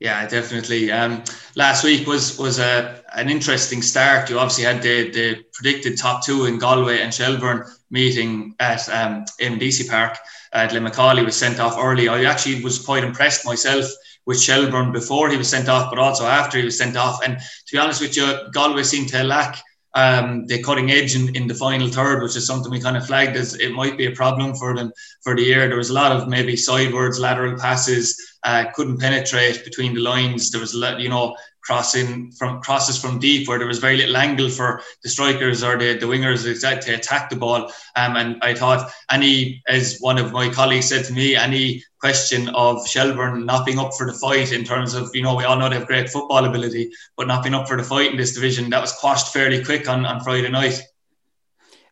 Yeah, 0.00 0.28
definitely. 0.28 0.92
Um, 0.92 1.24
last 1.56 1.82
week 1.82 2.06
was 2.06 2.38
was 2.38 2.60
a 2.60 3.02
an 3.14 3.28
interesting 3.28 3.82
start. 3.82 4.30
You 4.30 4.38
obviously 4.38 4.64
had 4.64 4.80
the 4.80 5.10
the 5.10 5.44
predicted 5.52 5.98
top 5.98 6.24
two 6.24 6.44
in 6.44 6.58
Galway 6.58 7.00
and 7.00 7.12
Shelbourne 7.12 7.64
meeting 7.90 8.54
at 8.60 8.88
um, 8.90 9.24
Deacy 9.40 9.88
Park. 9.88 10.16
Uh, 10.52 10.68
Glenn 10.68 10.84
McCauley 10.84 11.24
was 11.24 11.36
sent 11.36 11.58
off 11.58 11.76
early. 11.76 12.08
I 12.08 12.24
actually 12.24 12.62
was 12.62 12.78
quite 12.78 13.02
impressed 13.02 13.44
myself 13.44 13.86
with 14.24 14.40
Shelbourne 14.40 14.92
before 14.92 15.30
he 15.30 15.36
was 15.36 15.48
sent 15.48 15.68
off, 15.68 15.90
but 15.90 15.98
also 15.98 16.26
after 16.26 16.58
he 16.58 16.64
was 16.64 16.78
sent 16.78 16.96
off. 16.96 17.20
And 17.24 17.38
to 17.38 17.72
be 17.72 17.78
honest 17.78 18.00
with 18.00 18.16
you, 18.16 18.48
Galway 18.52 18.84
seemed 18.84 19.08
to 19.08 19.24
lack 19.24 19.62
um, 19.94 20.46
the 20.46 20.62
cutting 20.62 20.90
edge 20.90 21.14
in, 21.14 21.34
in 21.34 21.46
the 21.46 21.54
final 21.54 21.88
third, 21.88 22.22
which 22.22 22.36
is 22.36 22.46
something 22.46 22.70
we 22.70 22.80
kind 22.80 22.96
of 22.96 23.06
flagged 23.06 23.36
as 23.36 23.54
it 23.54 23.72
might 23.72 23.96
be 23.96 24.06
a 24.06 24.12
problem 24.12 24.54
for 24.54 24.76
them 24.76 24.92
for 25.22 25.34
the 25.34 25.42
year. 25.42 25.66
There 25.66 25.78
was 25.78 25.90
a 25.90 25.94
lot 25.94 26.12
of 26.12 26.28
maybe 26.28 26.56
sidewards 26.56 27.18
lateral 27.18 27.58
passes, 27.58 28.16
uh, 28.44 28.66
couldn't 28.74 29.00
penetrate 29.00 29.64
between 29.64 29.94
the 29.94 30.00
lines. 30.00 30.50
There 30.50 30.60
was 30.60 30.74
a 30.74 30.78
lot, 30.78 31.00
you 31.00 31.08
know, 31.08 31.36
crossing 31.68 32.32
from 32.32 32.62
crosses 32.62 32.98
from 32.98 33.18
deep 33.18 33.46
where 33.46 33.58
there 33.58 33.68
was 33.68 33.78
very 33.78 33.98
little 33.98 34.16
angle 34.16 34.48
for 34.48 34.80
the 35.02 35.08
strikers 35.10 35.62
or 35.62 35.76
the, 35.76 35.98
the 35.98 36.06
wingers 36.06 36.44
to 36.44 36.94
attack 36.94 37.28
the 37.28 37.36
ball. 37.36 37.70
Um, 37.94 38.16
and 38.16 38.42
I 38.42 38.54
thought 38.54 38.90
any, 39.10 39.62
as 39.68 39.98
one 40.00 40.16
of 40.16 40.32
my 40.32 40.48
colleagues 40.48 40.88
said 40.88 41.04
to 41.04 41.12
me, 41.12 41.36
any 41.36 41.84
question 42.00 42.48
of 42.54 42.88
Shelbourne 42.88 43.44
not 43.44 43.66
being 43.66 43.78
up 43.78 43.92
for 43.98 44.06
the 44.06 44.14
fight 44.14 44.50
in 44.50 44.64
terms 44.64 44.94
of, 44.94 45.10
you 45.12 45.20
know, 45.20 45.36
we 45.36 45.44
all 45.44 45.58
know 45.58 45.68
they 45.68 45.74
have 45.74 45.86
great 45.86 46.08
football 46.08 46.46
ability, 46.46 46.90
but 47.18 47.26
not 47.26 47.42
being 47.42 47.54
up 47.54 47.68
for 47.68 47.76
the 47.76 47.84
fight 47.84 48.12
in 48.12 48.16
this 48.16 48.32
division, 48.32 48.70
that 48.70 48.80
was 48.80 48.94
quashed 48.94 49.30
fairly 49.30 49.62
quick 49.62 49.90
on, 49.90 50.06
on 50.06 50.24
Friday 50.24 50.48
night. 50.48 50.80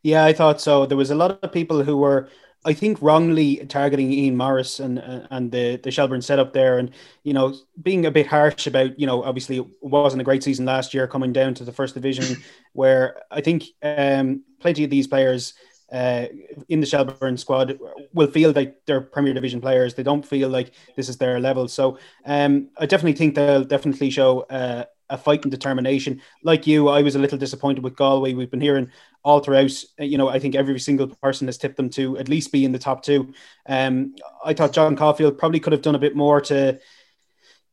Yeah, 0.03 0.25
I 0.25 0.33
thought 0.33 0.59
so. 0.59 0.87
There 0.87 0.97
was 0.97 1.11
a 1.11 1.15
lot 1.15 1.39
of 1.43 1.53
people 1.53 1.85
who 1.85 1.99
were 1.99 2.31
I 2.67 2.73
think 2.73 3.01
wrongly 3.01 3.65
targeting 3.67 4.13
Ian 4.13 4.37
Morris 4.37 4.81
and 4.81 4.99
and 5.31 5.53
the 5.53 5.77
the 5.77 5.91
Shelbourne 5.93 6.21
setup 6.21 6.53
there, 6.53 6.79
and 6.79 6.91
you 7.23 7.33
know 7.33 7.55
being 7.81 8.05
a 8.05 8.11
bit 8.11 8.27
harsh 8.27 8.67
about 8.67 8.99
you 8.99 9.07
know 9.07 9.23
obviously 9.23 9.59
it 9.59 9.67
wasn't 9.81 10.21
a 10.21 10.25
great 10.25 10.43
season 10.43 10.67
last 10.67 10.93
year 10.93 11.07
coming 11.07 11.33
down 11.33 11.55
to 11.55 11.65
the 11.65 11.73
first 11.73 11.95
division, 11.95 12.43
where 12.73 13.23
I 13.31 13.41
think 13.41 13.65
um, 13.83 14.43
plenty 14.59 14.83
of 14.83 14.91
these 14.91 15.07
players 15.07 15.55
uh, 15.93 16.27
in 16.69 16.81
the 16.81 16.87
Shelbourne 16.87 17.37
squad 17.37 17.79
will 18.13 18.27
feel 18.27 18.51
like 18.51 18.85
they're 18.87 19.01
Premier 19.01 19.33
Division 19.33 19.61
players. 19.61 19.95
They 19.95 20.03
don't 20.03 20.27
feel 20.27 20.49
like 20.49 20.73
this 20.97 21.09
is 21.09 21.19
their 21.19 21.39
level. 21.39 21.69
So 21.69 21.99
um, 22.25 22.69
I 22.77 22.87
definitely 22.87 23.13
think 23.13 23.37
they'll 23.37 23.65
definitely 23.65 24.11
show 24.11 24.41
uh, 24.41 24.85
a 25.09 25.19
fight 25.19 25.45
and 25.45 25.51
determination. 25.51 26.21
Like 26.43 26.67
you, 26.67 26.89
I 26.89 27.03
was 27.03 27.15
a 27.15 27.19
little 27.19 27.39
disappointed 27.39 27.85
with 27.85 27.97
Galway. 27.97 28.35
We've 28.35 28.51
been 28.51 28.61
hearing 28.61 28.91
all 29.23 29.41
throughout. 29.41 29.73
You 29.99 30.19
know, 30.19 30.29
I 30.29 30.39
think 30.39 30.55
every 30.55 30.79
single 30.81 31.09
person 31.09 31.49
has 31.49 31.59
tipped 31.59 31.77
them 31.77 31.91
to 31.91 32.19
at 32.19 32.29
least 32.29 32.53
be 32.53 32.65
in 32.65 32.73
the 32.73 32.79
top 32.79 33.03
two. 33.03 33.33
Um, 33.69 34.15
I 34.45 34.55
thought 34.55 34.73
John 34.73 34.97
Caulfield 34.97 35.39
probably 35.39 35.61
could 35.61 35.73
have 35.73 35.83
done 35.83 35.95
a 35.95 36.01
bit 36.01 36.17
more 36.17 36.41
to 36.43 36.79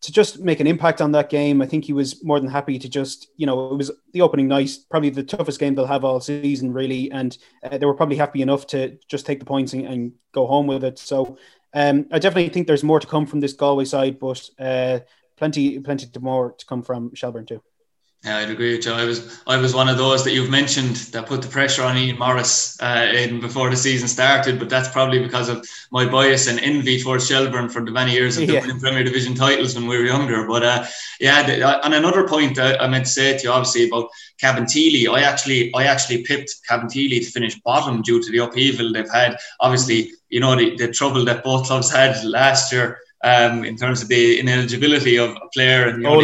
to 0.01 0.11
just 0.11 0.39
make 0.41 0.59
an 0.59 0.67
impact 0.67 1.01
on 1.01 1.13
that 1.13 1.29
game. 1.29 1.61
I 1.61 1.65
think 1.65 1.85
he 1.85 1.93
was 1.93 2.21
more 2.25 2.37
than 2.37 2.49
happy 2.49 2.77
to 2.77 2.89
just, 2.89 3.29
you 3.37 3.45
know, 3.45 3.71
it 3.71 3.77
was 3.77 3.89
the 4.11 4.19
opening 4.19 4.49
night, 4.49 4.71
probably 4.89 5.09
the 5.09 5.23
toughest 5.23 5.61
game 5.61 5.75
they'll 5.75 5.85
have 5.85 6.03
all 6.03 6.19
season, 6.19 6.73
really, 6.73 7.09
and 7.09 7.37
uh, 7.63 7.77
they 7.77 7.85
were 7.85 7.93
probably 7.93 8.17
happy 8.17 8.41
enough 8.41 8.67
to 8.67 8.97
just 9.07 9.25
take 9.25 9.39
the 9.39 9.45
points 9.45 9.71
and, 9.71 9.85
and 9.85 10.11
go 10.33 10.45
home 10.45 10.67
with 10.67 10.83
it. 10.83 10.99
So. 10.99 11.37
Um, 11.75 12.05
I 12.11 12.19
definitely 12.19 12.49
think 12.49 12.67
there's 12.67 12.83
more 12.83 12.99
to 12.99 13.07
come 13.07 13.25
from 13.25 13.39
this 13.39 13.53
Galway 13.53 13.85
side, 13.85 14.19
but 14.19 14.47
uh, 14.59 14.99
plenty, 15.43 15.77
plenty 15.79 16.07
more 16.21 16.53
to 16.53 16.65
come 16.65 16.81
from 16.81 17.13
Shelbourne 17.13 17.45
too. 17.45 17.61
Yeah, 18.23 18.37
I'd 18.37 18.49
agree 18.49 18.77
with 18.77 18.85
you. 18.85 18.93
I 18.93 19.03
was 19.03 19.41
I 19.45 19.57
was 19.57 19.73
one 19.73 19.89
of 19.89 19.97
those 19.97 20.23
that 20.23 20.31
you've 20.31 20.49
mentioned 20.49 20.95
that 21.11 21.25
put 21.25 21.41
the 21.41 21.49
pressure 21.49 21.83
on 21.83 21.97
Ian 21.97 22.17
Morris 22.17 22.81
uh, 22.81 23.11
in 23.13 23.41
before 23.41 23.69
the 23.69 23.75
season 23.75 24.07
started, 24.07 24.59
but 24.59 24.69
that's 24.69 24.87
probably 24.87 25.19
because 25.19 25.49
of 25.49 25.67
my 25.91 26.05
bias 26.05 26.47
and 26.47 26.57
envy 26.61 27.01
towards 27.01 27.27
Shelbourne 27.27 27.67
for 27.67 27.83
the 27.83 27.91
many 27.91 28.13
years 28.13 28.37
of 28.37 28.45
yeah. 28.45 28.61
winning 28.61 28.79
Premier 28.79 29.03
Division 29.03 29.35
titles 29.35 29.75
when 29.75 29.87
we 29.87 29.97
were 29.97 30.05
younger. 30.05 30.47
But 30.47 30.63
uh, 30.63 30.85
yeah, 31.19 31.43
the, 31.43 31.61
uh, 31.61 31.81
and 31.83 31.93
another 31.93 32.25
point 32.25 32.57
I, 32.57 32.77
I, 32.77 32.87
meant 32.87 33.03
to 33.07 33.11
say 33.11 33.37
to 33.37 33.43
you, 33.43 33.51
obviously 33.51 33.89
about 33.89 34.07
Cabinteely, 34.41 35.09
I 35.13 35.23
actually 35.23 35.73
I 35.75 35.83
actually 35.83 36.23
pipped 36.23 36.55
Cabinteely 36.69 37.19
to 37.19 37.31
finish 37.31 37.59
bottom 37.59 38.01
due 38.01 38.23
to 38.23 38.31
the 38.31 38.37
upheaval 38.37 38.93
they've 38.93 39.11
had. 39.11 39.35
Obviously, 39.59 40.13
you 40.29 40.39
know 40.39 40.55
the, 40.55 40.77
the 40.77 40.93
trouble 40.93 41.25
that 41.25 41.43
both 41.43 41.67
clubs 41.67 41.91
had 41.91 42.23
last 42.23 42.71
year. 42.71 42.99
Um, 43.23 43.63
in 43.63 43.77
terms 43.77 44.01
of 44.01 44.09
the 44.09 44.37
ineligibility 44.37 45.15
of 45.17 45.29
a 45.29 45.47
player 45.53 45.87
and 45.87 45.99
you 45.99 46.03
know, 46.03 46.15
oh, 46.15 46.19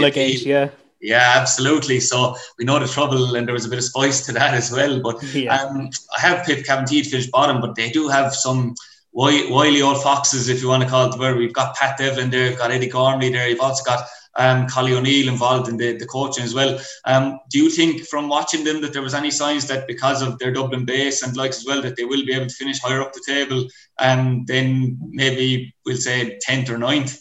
yeah 0.46 0.70
yeah, 1.02 1.36
absolutely. 1.38 2.00
So 2.00 2.36
we 2.58 2.66
know 2.66 2.80
the 2.80 2.88
trouble, 2.88 3.36
and 3.36 3.48
there 3.48 3.54
was 3.54 3.66
a 3.66 3.70
bit 3.70 3.78
of 3.78 3.84
spice 3.84 4.26
to 4.26 4.32
that 4.34 4.54
as 4.54 4.72
well. 4.72 5.02
But 5.02 5.24
yeah. 5.34 5.56
um, 5.56 5.90
I 6.16 6.20
have 6.20 6.46
picked 6.46 6.68
Cabinteely 6.68 7.04
to 7.04 7.10
finish 7.10 7.28
bottom, 7.28 7.62
but 7.62 7.76
they 7.76 7.90
do 7.90 8.08
have 8.08 8.34
some 8.34 8.76
wily 9.12 9.82
old 9.82 10.02
foxes, 10.02 10.50
if 10.50 10.62
you 10.62 10.68
want 10.68 10.84
to 10.84 10.90
call 10.90 11.12
it. 11.12 11.20
Where 11.20 11.36
we've 11.36 11.54
got 11.54 11.76
Pat 11.76 11.98
Devlin 11.98 12.30
there, 12.30 12.50
we've 12.50 12.58
got 12.58 12.72
Eddie 12.72 12.90
Gormley 12.90 13.32
there, 13.32 13.48
you've 13.48 13.62
also 13.62 13.84
got 13.84 14.08
um, 14.36 14.68
Collie 14.68 14.94
O'Neill 14.94 15.28
involved 15.28 15.70
in 15.70 15.78
the, 15.78 15.98
the 15.98 16.06
coaching 16.06 16.44
as 16.44 16.54
well. 16.54 16.80
Um, 17.06 17.40
do 17.50 17.58
you 17.58 17.70
think 17.70 18.06
from 18.06 18.30
watching 18.30 18.64
them 18.64 18.82
that 18.82 18.94
there 18.94 19.02
was 19.02 19.14
any 19.14 19.32
signs 19.32 19.68
that 19.68 19.88
because 19.88 20.22
of 20.22 20.38
their 20.40 20.52
Dublin 20.52 20.86
base 20.86 21.22
and 21.22 21.36
likes 21.36 21.58
as 21.58 21.66
well 21.66 21.82
that 21.82 21.96
they 21.96 22.06
will 22.06 22.26
be 22.26 22.34
able 22.34 22.48
to 22.48 22.56
finish 22.56 22.80
higher 22.80 23.02
up 23.02 23.14
the 23.14 23.24
table 23.26 23.68
and 24.00 24.46
then 24.48 24.98
maybe 25.10 25.74
we'll 25.86 25.98
say 25.98 26.40
10th 26.48 26.70
or 26.70 26.78
9th? 26.78 27.20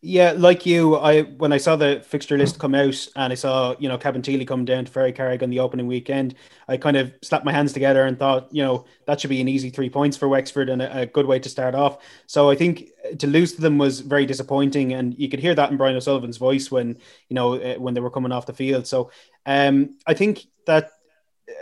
Yeah, 0.00 0.32
like 0.36 0.64
you, 0.64 0.94
I 0.94 1.22
when 1.22 1.52
I 1.52 1.56
saw 1.56 1.74
the 1.74 2.00
fixture 2.06 2.38
list 2.38 2.60
come 2.60 2.72
out 2.72 3.08
and 3.16 3.32
I 3.32 3.34
saw 3.34 3.74
you 3.80 3.88
know 3.88 3.98
Cabinteely 3.98 4.46
come 4.46 4.64
down 4.64 4.84
to 4.84 4.92
Ferrycarrig 4.92 5.42
on 5.42 5.50
the 5.50 5.58
opening 5.58 5.88
weekend, 5.88 6.36
I 6.68 6.76
kind 6.76 6.96
of 6.96 7.12
slapped 7.20 7.44
my 7.44 7.50
hands 7.50 7.72
together 7.72 8.04
and 8.04 8.16
thought, 8.16 8.46
you 8.52 8.62
know, 8.62 8.84
that 9.06 9.20
should 9.20 9.30
be 9.30 9.40
an 9.40 9.48
easy 9.48 9.70
three 9.70 9.90
points 9.90 10.16
for 10.16 10.28
Wexford 10.28 10.68
and 10.68 10.82
a, 10.82 11.00
a 11.00 11.06
good 11.06 11.26
way 11.26 11.40
to 11.40 11.48
start 11.48 11.74
off. 11.74 11.98
So 12.28 12.48
I 12.48 12.54
think 12.54 12.90
to 13.18 13.26
lose 13.26 13.54
to 13.54 13.60
them 13.60 13.76
was 13.76 13.98
very 13.98 14.24
disappointing, 14.24 14.92
and 14.92 15.18
you 15.18 15.28
could 15.28 15.40
hear 15.40 15.54
that 15.56 15.72
in 15.72 15.76
Brian 15.76 15.96
O'Sullivan's 15.96 16.36
voice 16.36 16.70
when 16.70 16.96
you 17.28 17.34
know 17.34 17.54
uh, 17.54 17.74
when 17.74 17.94
they 17.94 18.00
were 18.00 18.10
coming 18.10 18.30
off 18.30 18.46
the 18.46 18.52
field. 18.52 18.86
So 18.86 19.10
um, 19.46 19.96
I 20.06 20.14
think 20.14 20.46
that 20.66 20.90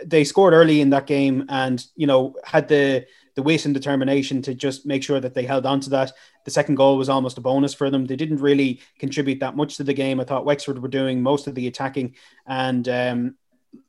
they 0.05 0.23
scored 0.23 0.53
early 0.53 0.81
in 0.81 0.89
that 0.91 1.07
game 1.07 1.45
and 1.49 1.85
you 1.95 2.07
know 2.07 2.35
had 2.43 2.67
the 2.67 3.05
the 3.35 3.43
wit 3.43 3.65
and 3.65 3.73
determination 3.73 4.41
to 4.41 4.55
just 4.55 4.85
make 4.85 5.03
sure 5.03 5.19
that 5.19 5.35
they 5.35 5.45
held 5.45 5.67
on 5.67 5.79
to 5.79 5.91
that. 5.91 6.11
The 6.43 6.49
second 6.51 6.73
goal 6.73 6.97
was 6.97 7.07
almost 7.07 7.37
a 7.37 7.41
bonus 7.41 7.71
for 7.71 7.91
them. 7.91 8.05
They 8.05 8.15
didn't 8.15 8.41
really 8.41 8.81
contribute 8.97 9.41
that 9.41 9.55
much 9.55 9.77
to 9.77 9.83
the 9.83 9.93
game. 9.93 10.19
I 10.19 10.23
thought 10.23 10.43
Wexford 10.43 10.81
were 10.81 10.87
doing 10.87 11.21
most 11.21 11.45
of 11.45 11.53
the 11.53 11.67
attacking, 11.67 12.15
and 12.47 12.87
um, 12.89 13.35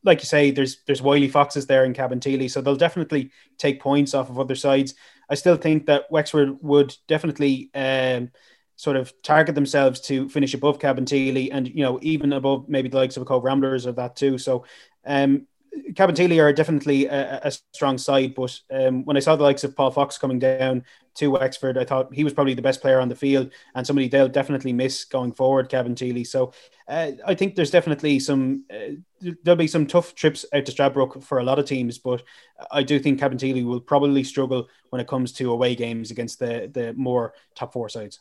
like 0.04 0.20
you 0.20 0.26
say, 0.26 0.50
there's 0.50 0.82
there's 0.86 1.02
wily 1.02 1.28
foxes 1.28 1.66
there 1.66 1.84
in 1.84 1.94
Cabinteely, 1.94 2.50
so 2.50 2.60
they'll 2.60 2.76
definitely 2.76 3.30
take 3.56 3.80
points 3.80 4.12
off 4.12 4.28
of 4.28 4.38
other 4.38 4.54
sides. 4.56 4.94
I 5.30 5.34
still 5.34 5.56
think 5.56 5.86
that 5.86 6.10
Wexford 6.10 6.58
would 6.62 6.94
definitely. 7.08 7.70
Um, 7.74 8.30
sort 8.76 8.96
of 8.96 9.12
target 9.22 9.56
themselves 9.56 9.98
to 9.98 10.28
finish 10.28 10.54
above 10.54 10.78
Cabinteely 10.78 11.48
and 11.50 11.66
you 11.66 11.82
know 11.82 11.98
even 12.00 12.32
above 12.32 12.68
maybe 12.68 12.88
the 12.88 12.96
likes 12.96 13.16
of 13.16 13.22
a 13.22 13.26
Cobh 13.26 13.42
Ramblers 13.42 13.86
of 13.86 13.96
that 13.96 14.14
too. 14.14 14.38
So 14.38 14.66
um, 15.04 15.47
Cabinteely 15.94 16.42
are 16.42 16.52
definitely 16.52 17.06
a, 17.06 17.40
a, 17.44 17.50
strong 17.50 17.98
side, 17.98 18.34
but 18.34 18.58
um, 18.70 19.04
when 19.04 19.16
I 19.16 19.20
saw 19.20 19.36
the 19.36 19.42
likes 19.42 19.64
of 19.64 19.74
Paul 19.74 19.90
Fox 19.90 20.18
coming 20.18 20.38
down 20.38 20.84
to 21.16 21.30
Wexford, 21.30 21.78
I 21.78 21.84
thought 21.84 22.14
he 22.14 22.24
was 22.24 22.32
probably 22.32 22.54
the 22.54 22.62
best 22.62 22.80
player 22.80 23.00
on 23.00 23.08
the 23.08 23.16
field 23.16 23.50
and 23.74 23.86
somebody 23.86 24.08
they'll 24.08 24.28
definitely 24.28 24.72
miss 24.72 25.04
going 25.04 25.32
forward, 25.32 25.70
Cabinteely. 25.70 26.26
So 26.26 26.52
uh, 26.88 27.12
I 27.26 27.34
think 27.34 27.54
there's 27.54 27.70
definitely 27.70 28.20
some, 28.20 28.64
uh, 28.72 28.96
there'll 29.42 29.56
be 29.56 29.66
some 29.66 29.86
tough 29.86 30.14
trips 30.14 30.44
out 30.52 30.66
to 30.66 30.72
Stradbrook 30.72 31.22
for 31.24 31.38
a 31.38 31.44
lot 31.44 31.58
of 31.58 31.66
teams, 31.66 31.98
but 31.98 32.22
I 32.70 32.82
do 32.82 32.98
think 32.98 33.20
Cabinteely 33.20 33.64
will 33.64 33.80
probably 33.80 34.24
struggle 34.24 34.68
when 34.90 35.00
it 35.00 35.08
comes 35.08 35.32
to 35.32 35.50
away 35.50 35.74
games 35.74 36.10
against 36.10 36.38
the, 36.38 36.70
the 36.72 36.92
more 36.94 37.34
top 37.54 37.72
four 37.72 37.88
sides 37.88 38.20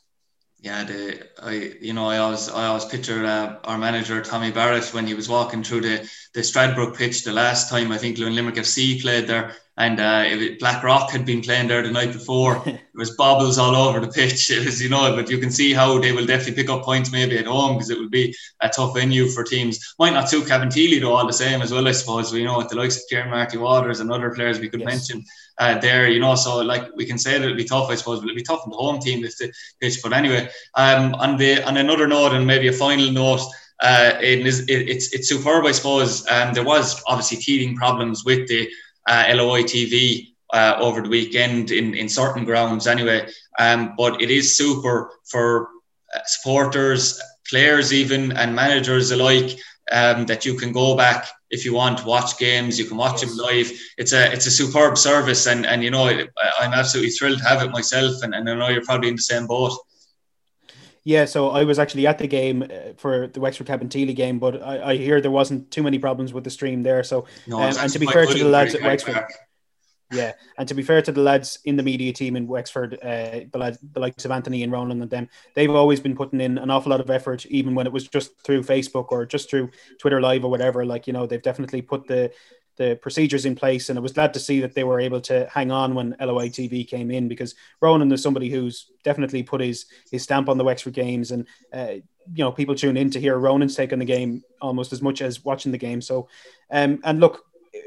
yeah, 0.59 0.83
the 0.83 1.27
I 1.41 1.75
you 1.81 1.93
know 1.93 2.07
I 2.09 2.17
always 2.17 2.49
I 2.49 2.65
always 2.67 2.85
picture 2.85 3.25
uh, 3.25 3.57
our 3.63 3.77
manager 3.77 4.21
Tommy 4.21 4.51
Barrett 4.51 4.93
when 4.93 5.05
he 5.07 5.13
was 5.13 5.29
walking 5.29 5.63
through 5.63 5.81
the 5.81 6.09
the 6.33 6.41
Stradbrook 6.41 6.97
pitch 6.97 7.23
the 7.23 7.33
last 7.33 7.69
time 7.69 7.91
I 7.91 7.97
think 7.97 8.17
Limerick 8.17 8.55
FC 8.55 9.01
played 9.01 9.27
there 9.27 9.55
and 9.77 9.99
uh, 9.99 10.23
it, 10.25 10.59
Blackrock 10.59 11.11
had 11.11 11.23
been 11.23 11.41
playing 11.41 11.67
there 11.67 11.83
the 11.83 11.91
night 11.91 12.11
before. 12.11 12.59
there 12.65 12.79
was 12.95 13.15
bobbles 13.15 13.59
all 13.59 13.75
over 13.75 13.99
the 13.99 14.07
pitch. 14.07 14.49
It 14.49 14.65
was, 14.65 14.81
you 14.81 14.89
know, 14.89 15.15
but 15.15 15.29
you 15.29 15.37
can 15.37 15.51
see 15.51 15.71
how 15.71 15.99
they 15.99 16.11
will 16.11 16.25
definitely 16.25 16.55
pick 16.55 16.69
up 16.69 16.83
points 16.83 17.11
maybe 17.11 17.37
at 17.37 17.45
home 17.45 17.75
because 17.75 17.91
it 17.91 17.99
will 17.99 18.09
be 18.09 18.35
a 18.61 18.69
tough 18.69 18.95
venue 18.95 19.27
for 19.27 19.43
teams. 19.43 19.95
Might 19.99 20.13
not 20.13 20.29
suit 20.29 20.47
Cabinteely 20.47 20.99
though, 20.99 21.13
all 21.13 21.27
the 21.27 21.33
same 21.33 21.61
as 21.61 21.71
well, 21.71 21.87
I 21.87 21.91
suppose. 21.91 22.33
We 22.33 22.39
you 22.39 22.45
know 22.45 22.57
with 22.57 22.69
the 22.69 22.75
likes 22.75 22.97
of 22.97 23.03
Kieran 23.07 23.29
Marty 23.29 23.57
Waters 23.57 23.99
and 23.99 24.11
other 24.11 24.31
players 24.31 24.59
we 24.59 24.69
could 24.69 24.79
yes. 24.79 24.87
mention 24.87 25.23
uh, 25.59 25.77
there, 25.77 26.09
you 26.09 26.19
know. 26.19 26.33
So 26.33 26.57
like 26.61 26.89
we 26.95 27.05
can 27.05 27.19
say 27.19 27.37
that 27.37 27.43
it'll 27.43 27.55
be 27.55 27.63
tough, 27.63 27.89
I 27.91 27.95
suppose, 27.95 28.19
but 28.19 28.25
it'll 28.25 28.35
be 28.35 28.41
tough 28.43 28.61
on 28.63 28.71
the 28.71 28.77
home 28.77 28.99
team 28.99 29.23
if 29.23 29.37
the 29.37 29.53
pitch. 29.79 29.99
But 30.01 30.13
anyway, 30.13 30.49
um, 30.73 31.13
on 31.15 31.37
the 31.37 31.63
on 31.67 31.77
another 31.77 32.07
note 32.07 32.33
and 32.33 32.47
maybe 32.47 32.67
a 32.67 32.73
final 32.73 33.11
note. 33.11 33.41
Uh, 33.79 34.17
it 34.19 34.43
is, 34.47 34.61
it, 34.61 34.89
it's 34.89 35.13
it's 35.13 35.29
superb, 35.29 35.63
I 35.63 35.71
suppose. 35.71 36.25
Um, 36.31 36.51
there 36.51 36.63
was 36.63 36.99
obviously 37.05 37.37
teething 37.37 37.75
problems 37.75 38.25
with 38.25 38.47
the 38.47 38.67
uh, 39.07 39.25
LOI 39.33 39.63
TV 39.63 40.33
uh, 40.53 40.75
over 40.79 41.01
the 41.01 41.09
weekend 41.09 41.71
in, 41.71 41.93
in 41.93 42.07
certain 42.09 42.45
grounds 42.45 42.87
anyway. 42.87 43.27
Um, 43.59 43.93
but 43.97 44.21
it 44.21 44.29
is 44.29 44.55
super 44.55 45.11
for 45.29 45.69
uh, 46.15 46.19
supporters, 46.25 47.21
players, 47.49 47.93
even, 47.93 48.31
and 48.33 48.55
managers 48.55 49.11
alike 49.11 49.57
um, 49.91 50.25
that 50.25 50.45
you 50.45 50.55
can 50.55 50.71
go 50.71 50.95
back 50.95 51.27
if 51.49 51.65
you 51.65 51.73
want 51.73 52.05
watch 52.05 52.37
games. 52.37 52.77
You 52.77 52.85
can 52.85 52.97
watch 52.97 53.21
yes. 53.21 53.35
them 53.35 53.37
live. 53.37 53.71
It's 53.97 54.13
a 54.13 54.31
it's 54.31 54.45
a 54.45 54.51
superb 54.51 54.97
service, 54.97 55.47
and 55.47 55.65
and 55.65 55.83
you 55.83 55.91
know 55.91 56.05
I'm 56.59 56.73
absolutely 56.73 57.11
thrilled 57.11 57.39
to 57.39 57.45
have 57.45 57.63
it 57.63 57.71
myself, 57.71 58.21
and, 58.23 58.35
and 58.35 58.49
I 58.49 58.55
know 58.55 58.69
you're 58.69 58.85
probably 58.85 59.09
in 59.09 59.15
the 59.15 59.21
same 59.21 59.47
boat. 59.47 59.77
Yeah, 61.07 61.23
so 61.23 61.51
I 61.51 61.63
was 61.63 61.79
actually 61.79 62.05
at 62.05 62.17
the 62.17 62.27
game 62.27 62.63
uh, 62.63 62.91
for 62.97 63.27
the 63.27 63.39
Wexford 63.39 63.65
Cabinteely 63.65 64.13
game, 64.13 64.39
but 64.39 64.61
I, 64.61 64.89
I, 64.91 64.97
hear 64.97 65.21
there 65.21 65.31
wasn't 65.31 65.71
too 65.71 65.81
many 65.81 65.99
problems 65.99 66.33
with 66.33 66.43
the 66.43 66.49
stream 66.49 66.83
there. 66.83 67.01
So, 67.01 67.27
no, 67.47 67.61
um, 67.61 67.73
and 67.79 67.93
to 67.93 67.97
be 67.97 68.07
fair 68.07 68.25
to 68.25 68.37
the 68.37 68.43
lads 68.43 68.75
at 68.75 68.81
Wexford, 68.81 69.13
back. 69.13 69.31
yeah, 70.11 70.33
and 70.57 70.67
to 70.67 70.73
be 70.73 70.83
fair 70.83 71.01
to 71.01 71.13
the 71.13 71.21
lads 71.21 71.59
in 71.63 71.77
the 71.77 71.81
media 71.81 72.11
team 72.11 72.35
in 72.35 72.45
Wexford, 72.45 72.95
uh, 73.01 73.47
the 73.49 73.57
lads, 73.57 73.77
the 73.93 74.01
likes 74.01 74.25
of 74.25 74.31
Anthony 74.31 74.63
and 74.63 74.71
Ronan 74.73 75.01
and 75.01 75.09
them, 75.09 75.29
they've 75.55 75.71
always 75.71 76.01
been 76.01 76.13
putting 76.13 76.41
in 76.41 76.57
an 76.57 76.69
awful 76.69 76.89
lot 76.89 76.99
of 76.99 77.09
effort, 77.09 77.45
even 77.45 77.73
when 77.73 77.87
it 77.87 77.93
was 77.93 78.05
just 78.09 78.37
through 78.41 78.63
Facebook 78.63 79.05
or 79.11 79.25
just 79.25 79.49
through 79.49 79.69
Twitter 80.01 80.19
Live 80.19 80.43
or 80.43 80.51
whatever. 80.51 80.85
Like 80.85 81.07
you 81.07 81.13
know, 81.13 81.25
they've 81.25 81.41
definitely 81.41 81.83
put 81.83 82.05
the 82.07 82.33
the 82.77 82.97
procedures 83.01 83.45
in 83.45 83.55
place. 83.55 83.89
And 83.89 83.97
I 83.97 84.01
was 84.01 84.13
glad 84.13 84.33
to 84.33 84.39
see 84.39 84.61
that 84.61 84.73
they 84.73 84.83
were 84.83 84.99
able 84.99 85.21
to 85.21 85.47
hang 85.51 85.71
on 85.71 85.95
when 85.95 86.15
LOI 86.19 86.49
TV 86.49 86.87
came 86.87 87.11
in 87.11 87.27
because 87.27 87.55
Ronan 87.81 88.11
is 88.11 88.23
somebody 88.23 88.49
who's 88.49 88.91
definitely 89.03 89.43
put 89.43 89.61
his 89.61 89.85
his 90.11 90.23
stamp 90.23 90.47
on 90.47 90.57
the 90.57 90.63
Wexford 90.63 90.93
games, 90.93 91.31
and 91.31 91.47
uh, 91.73 91.95
you 92.33 92.43
know 92.43 92.51
people 92.51 92.75
tune 92.75 92.97
in 92.97 93.09
to 93.11 93.19
hear 93.19 93.37
Ronan's 93.37 93.75
take 93.75 93.93
on 93.93 93.99
the 93.99 94.05
game 94.05 94.43
almost 94.61 94.93
as 94.93 95.01
much 95.01 95.21
as 95.21 95.43
watching 95.43 95.71
the 95.71 95.77
game. 95.77 96.01
So, 96.01 96.29
um, 96.71 96.99
and 97.03 97.19
look, 97.19 97.45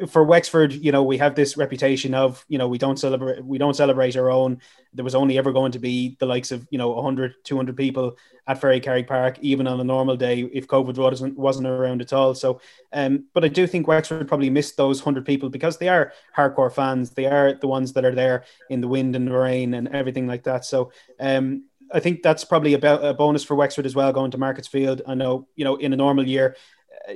for 0.08 0.24
Wexford, 0.24 0.72
you 0.72 0.92
know, 0.92 1.02
we 1.02 1.18
have 1.18 1.34
this 1.34 1.56
reputation 1.56 2.14
of, 2.14 2.44
you 2.48 2.58
know, 2.58 2.68
we 2.68 2.78
don't 2.78 2.98
celebrate, 2.98 3.44
we 3.44 3.58
don't 3.58 3.74
celebrate 3.74 4.16
our 4.16 4.30
own. 4.30 4.60
There 4.94 5.04
was 5.04 5.14
only 5.14 5.38
ever 5.38 5.52
going 5.52 5.72
to 5.72 5.78
be 5.78 6.16
the 6.18 6.26
likes 6.26 6.50
of, 6.50 6.66
you 6.70 6.78
know, 6.78 6.90
100, 6.90 7.44
200 7.44 7.76
people 7.76 8.16
at 8.46 8.60
Ferrycarrig 8.60 9.06
Park, 9.06 9.38
even 9.40 9.66
on 9.66 9.80
a 9.80 9.84
normal 9.84 10.16
day, 10.16 10.40
if 10.52 10.66
COVID 10.66 10.96
wasn't 10.96 11.38
wasn't 11.38 11.66
around 11.66 12.00
at 12.00 12.12
all. 12.12 12.34
So, 12.34 12.60
um, 12.92 13.26
but 13.34 13.44
I 13.44 13.48
do 13.48 13.66
think 13.66 13.86
Wexford 13.86 14.26
probably 14.26 14.50
missed 14.50 14.76
those 14.76 15.00
100 15.00 15.24
people 15.24 15.50
because 15.50 15.78
they 15.78 15.88
are 15.88 16.12
hardcore 16.36 16.72
fans. 16.72 17.10
They 17.10 17.26
are 17.26 17.54
the 17.54 17.68
ones 17.68 17.92
that 17.92 18.04
are 18.04 18.14
there 18.14 18.44
in 18.68 18.80
the 18.80 18.88
wind 18.88 19.14
and 19.16 19.26
the 19.26 19.32
rain 19.32 19.74
and 19.74 19.88
everything 19.88 20.26
like 20.26 20.44
that. 20.44 20.64
So, 20.64 20.92
um, 21.18 21.64
I 21.92 22.00
think 22.00 22.22
that's 22.22 22.44
probably 22.44 22.74
about 22.74 23.04
a 23.04 23.12
bonus 23.14 23.44
for 23.44 23.54
Wexford 23.54 23.86
as 23.86 23.94
well, 23.94 24.12
going 24.12 24.30
to 24.30 24.38
Markets 24.38 24.68
Field. 24.68 25.02
I 25.06 25.14
know, 25.14 25.48
you 25.56 25.64
know, 25.64 25.76
in 25.76 25.92
a 25.92 25.96
normal 25.96 26.26
year, 26.26 26.56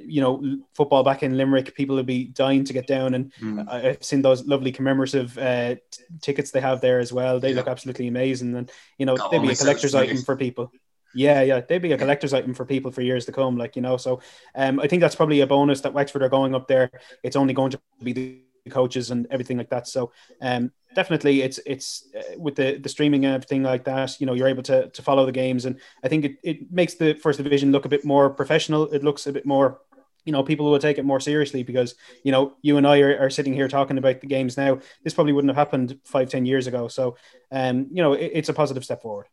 you 0.05 0.21
know, 0.21 0.59
football 0.75 1.03
back 1.03 1.23
in 1.23 1.37
Limerick, 1.37 1.75
people 1.75 1.97
would 1.97 2.07
be 2.07 2.25
dying 2.25 2.65
to 2.65 2.73
get 2.73 2.87
down. 2.87 3.15
And 3.15 3.33
mm. 3.35 3.69
I've 3.69 4.03
seen 4.03 4.23
those 4.23 4.47
lovely 4.47 4.73
commemorative 4.73 5.37
uh, 5.39 5.77
t- 5.91 6.05
tickets 6.21 6.51
they 6.51 6.61
have 6.61 6.81
there 6.81 6.99
as 6.99 7.13
well. 7.13 7.41
They 7.41 7.51
yeah. 7.51 7.57
look 7.57 7.69
absolutely 7.69 8.09
amazing. 8.09 8.57
And, 8.57 8.71
you 8.99 9.07
know, 9.07 9.17
they'd 9.31 9.43
be 9.43 9.53
a 9.53 9.57
collector's 9.57 9.95
item 9.95 10.19
for 10.19 10.37
people. 10.37 10.73
Yeah, 11.15 11.43
yeah, 11.43 11.61
they'd 11.61 11.79
be 11.79 11.93
a 11.93 11.99
collector's 11.99 12.35
item 12.35 12.55
for 12.55 12.65
people 12.65 12.91
for 12.91 13.01
years 13.01 13.27
to 13.27 13.33
come. 13.33 13.57
Like, 13.57 13.77
you 13.77 13.83
know, 13.83 13.97
so 13.97 14.21
um, 14.55 14.81
I 14.81 14.89
think 14.89 15.01
that's 15.01 15.15
probably 15.15 15.41
a 15.41 15.47
bonus 15.47 15.81
that 15.83 15.95
Wexford 15.95 16.23
are 16.23 16.29
going 16.29 16.55
up 16.55 16.67
there. 16.67 16.91
It's 17.23 17.37
only 17.37 17.55
going 17.55 17.71
to 17.71 17.81
be 18.03 18.13
the 18.13 18.71
coaches 18.71 19.11
and 19.11 19.27
everything 19.31 19.59
like 19.59 19.71
that. 19.71 19.87
So 19.87 20.11
um, 20.41 20.73
definitely 20.95 21.43
it's 21.43 21.59
it's 21.67 22.09
uh, 22.17 22.39
with 22.39 22.57
the 22.57 22.79
the 22.79 22.89
streaming 22.89 23.25
and 23.25 23.35
everything 23.35 23.63
like 23.63 23.85
that 23.85 24.21
you 24.21 24.27
know 24.27 24.35
you're 24.35 24.49
able 24.49 24.63
to 24.63 24.89
to 24.89 25.03
follow 25.03 25.27
the 25.27 25.33
games. 25.33 25.65
And 25.65 25.79
i 26.03 26.09
think 26.09 26.25
it, 26.25 26.37
it 26.43 26.73
makes 26.73 26.95
the 26.95 27.15
first 27.15 27.43
division 27.43 27.73
look 27.73 27.85
a 27.85 27.89
bit 27.89 28.05
more 28.05 28.31
professional. 28.31 28.93
It 28.93 29.05
looks 29.05 29.27
a 29.27 29.33
bit 29.33 29.47
more 29.47 29.81
you 30.25 30.33
know 30.33 30.43
people 30.43 30.71
will 30.71 30.79
take 30.79 30.99
it 30.99 31.05
more 31.05 31.21
seriously 31.21 31.63
because 31.63 31.95
you 32.23 32.33
know 32.33 32.55
you 32.63 32.77
and 32.79 32.87
i 32.87 32.99
are, 33.01 33.19
are 33.19 33.31
sitting 33.31 33.53
here 33.53 33.69
talking 33.69 33.99
about 33.99 34.21
the 34.21 34.27
games 34.27 34.57
now. 34.57 34.79
This 35.03 35.15
probably 35.15 35.33
wouldn't 35.33 35.51
have 35.51 35.67
happened 35.67 35.99
five 36.05 36.29
ten 36.29 36.47
years 36.47 36.67
ago. 36.67 36.89
So 36.89 37.17
um 37.51 37.89
you 37.91 38.03
know 38.03 38.15
it, 38.15 38.31
it's 38.35 38.49
a 38.49 38.55
positive 38.55 38.85
step 38.85 39.03
forward. 39.03 39.27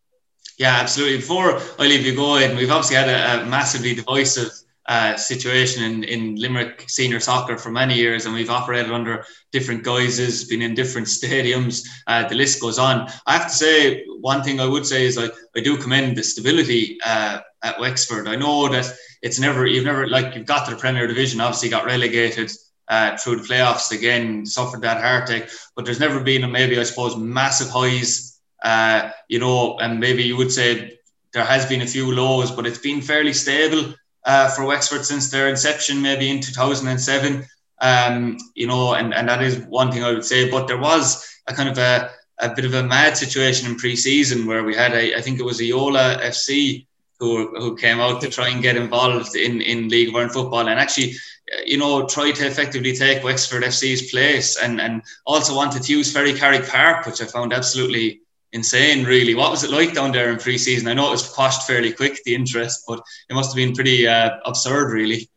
Yeah 0.57 0.77
absolutely. 0.81 1.17
Before 1.17 1.59
i 1.79 1.87
leave 1.87 2.05
you 2.05 2.15
going 2.15 2.55
we've 2.55 2.71
obviously 2.71 2.97
had 2.97 3.09
a, 3.09 3.43
a 3.43 3.45
massively 3.45 3.95
divisive 3.95 4.51
uh, 4.87 5.15
situation 5.15 5.83
in, 5.83 6.03
in 6.03 6.35
Limerick 6.35 6.85
senior 6.87 7.19
soccer 7.19 7.57
for 7.57 7.69
many 7.71 7.95
years, 7.95 8.25
and 8.25 8.33
we've 8.33 8.49
operated 8.49 8.91
under 8.91 9.23
different 9.51 9.83
guises, 9.83 10.45
been 10.45 10.61
in 10.61 10.73
different 10.73 11.07
stadiums. 11.19 11.87
Uh, 12.07 12.27
the 12.27 12.35
list 12.35 12.61
goes 12.61 12.79
on. 12.79 13.07
I 13.27 13.33
have 13.33 13.47
to 13.47 13.53
say, 13.53 14.05
one 14.19 14.43
thing 14.43 14.59
I 14.59 14.65
would 14.65 14.85
say 14.85 15.05
is 15.05 15.17
like 15.17 15.31
I 15.55 15.61
do 15.61 15.77
commend 15.77 16.17
the 16.17 16.23
stability 16.23 16.97
uh, 17.05 17.39
at 17.63 17.79
Wexford. 17.79 18.27
I 18.27 18.35
know 18.35 18.69
that 18.69 18.91
it's 19.21 19.39
never 19.39 19.65
you've 19.67 19.85
never 19.85 20.07
like 20.07 20.35
you've 20.35 20.47
got 20.47 20.65
to 20.65 20.71
the 20.71 20.81
Premier 20.81 21.07
Division, 21.07 21.41
obviously 21.41 21.69
got 21.69 21.85
relegated. 21.85 22.51
Uh, 22.87 23.15
through 23.15 23.37
the 23.37 23.43
playoffs 23.43 23.93
again, 23.97 24.45
suffered 24.45 24.81
that 24.81 25.01
heartache, 25.01 25.47
but 25.77 25.85
there's 25.85 26.01
never 26.01 26.19
been 26.19 26.43
a 26.43 26.47
maybe 26.47 26.77
I 26.77 26.83
suppose 26.83 27.15
massive 27.15 27.69
highs, 27.69 28.41
uh, 28.63 29.11
you 29.29 29.39
know, 29.39 29.77
and 29.77 29.97
maybe 29.97 30.23
you 30.23 30.35
would 30.35 30.51
say 30.51 30.97
there 31.31 31.45
has 31.45 31.65
been 31.65 31.83
a 31.83 31.87
few 31.87 32.13
lows, 32.13 32.51
but 32.51 32.65
it's 32.65 32.79
been 32.79 33.01
fairly 33.01 33.31
stable 33.31 33.93
uh, 34.25 34.49
for 34.49 34.65
Wexford 34.65 35.05
since 35.05 35.29
their 35.29 35.47
inception, 35.49 36.01
maybe 36.01 36.29
in 36.29 36.41
2007. 36.41 37.45
Um, 37.81 38.37
you 38.53 38.67
know, 38.67 38.93
and, 38.93 39.13
and 39.13 39.27
that 39.27 39.41
is 39.41 39.57
one 39.57 39.91
thing 39.91 40.03
I 40.03 40.11
would 40.11 40.25
say. 40.25 40.49
But 40.49 40.67
there 40.67 40.77
was 40.77 41.27
a 41.47 41.53
kind 41.53 41.69
of 41.69 41.77
a, 41.77 42.11
a 42.39 42.53
bit 42.53 42.65
of 42.65 42.73
a 42.73 42.83
mad 42.83 43.17
situation 43.17 43.69
in 43.69 43.77
pre-season 43.77 44.45
where 44.45 44.63
we 44.63 44.75
had, 44.75 44.93
a, 44.93 45.15
I 45.15 45.21
think 45.21 45.39
it 45.39 45.43
was 45.43 45.61
Yola 45.61 46.19
FC 46.21 46.85
who, 47.19 47.47
who 47.59 47.75
came 47.75 47.99
out 47.99 48.21
to 48.21 48.29
try 48.29 48.49
and 48.49 48.61
get 48.61 48.77
involved 48.77 49.35
in, 49.35 49.61
in 49.61 49.89
League 49.89 50.09
of 50.09 50.15
Ireland 50.15 50.33
football 50.33 50.67
and 50.67 50.79
actually, 50.79 51.13
you 51.65 51.77
know, 51.77 52.07
try 52.07 52.31
to 52.31 52.47
effectively 52.47 52.93
take 52.93 53.23
Wexford 53.23 53.63
FC's 53.63 54.11
place 54.11 54.57
and, 54.61 54.79
and 54.79 55.01
also 55.25 55.55
wanted 55.55 55.83
to 55.83 55.91
use 55.91 56.13
Ferrycarrig 56.13 56.69
Park, 56.69 57.05
which 57.05 57.21
I 57.21 57.25
found 57.25 57.53
absolutely 57.53 58.21
insane, 58.53 59.05
really. 59.05 59.35
What 59.35 59.51
was 59.51 59.63
it 59.63 59.71
like 59.71 59.93
down 59.93 60.11
there 60.11 60.31
in 60.31 60.37
pre-season? 60.37 60.87
I 60.87 60.93
know 60.93 61.07
it 61.07 61.11
was 61.11 61.29
quashed 61.29 61.67
fairly 61.67 61.93
quick, 61.93 62.23
the 62.23 62.35
interest, 62.35 62.83
but 62.87 63.01
it 63.29 63.33
must 63.33 63.51
have 63.51 63.55
been 63.55 63.73
pretty 63.73 64.07
uh, 64.07 64.37
absurd, 64.45 64.93
really. 64.93 65.29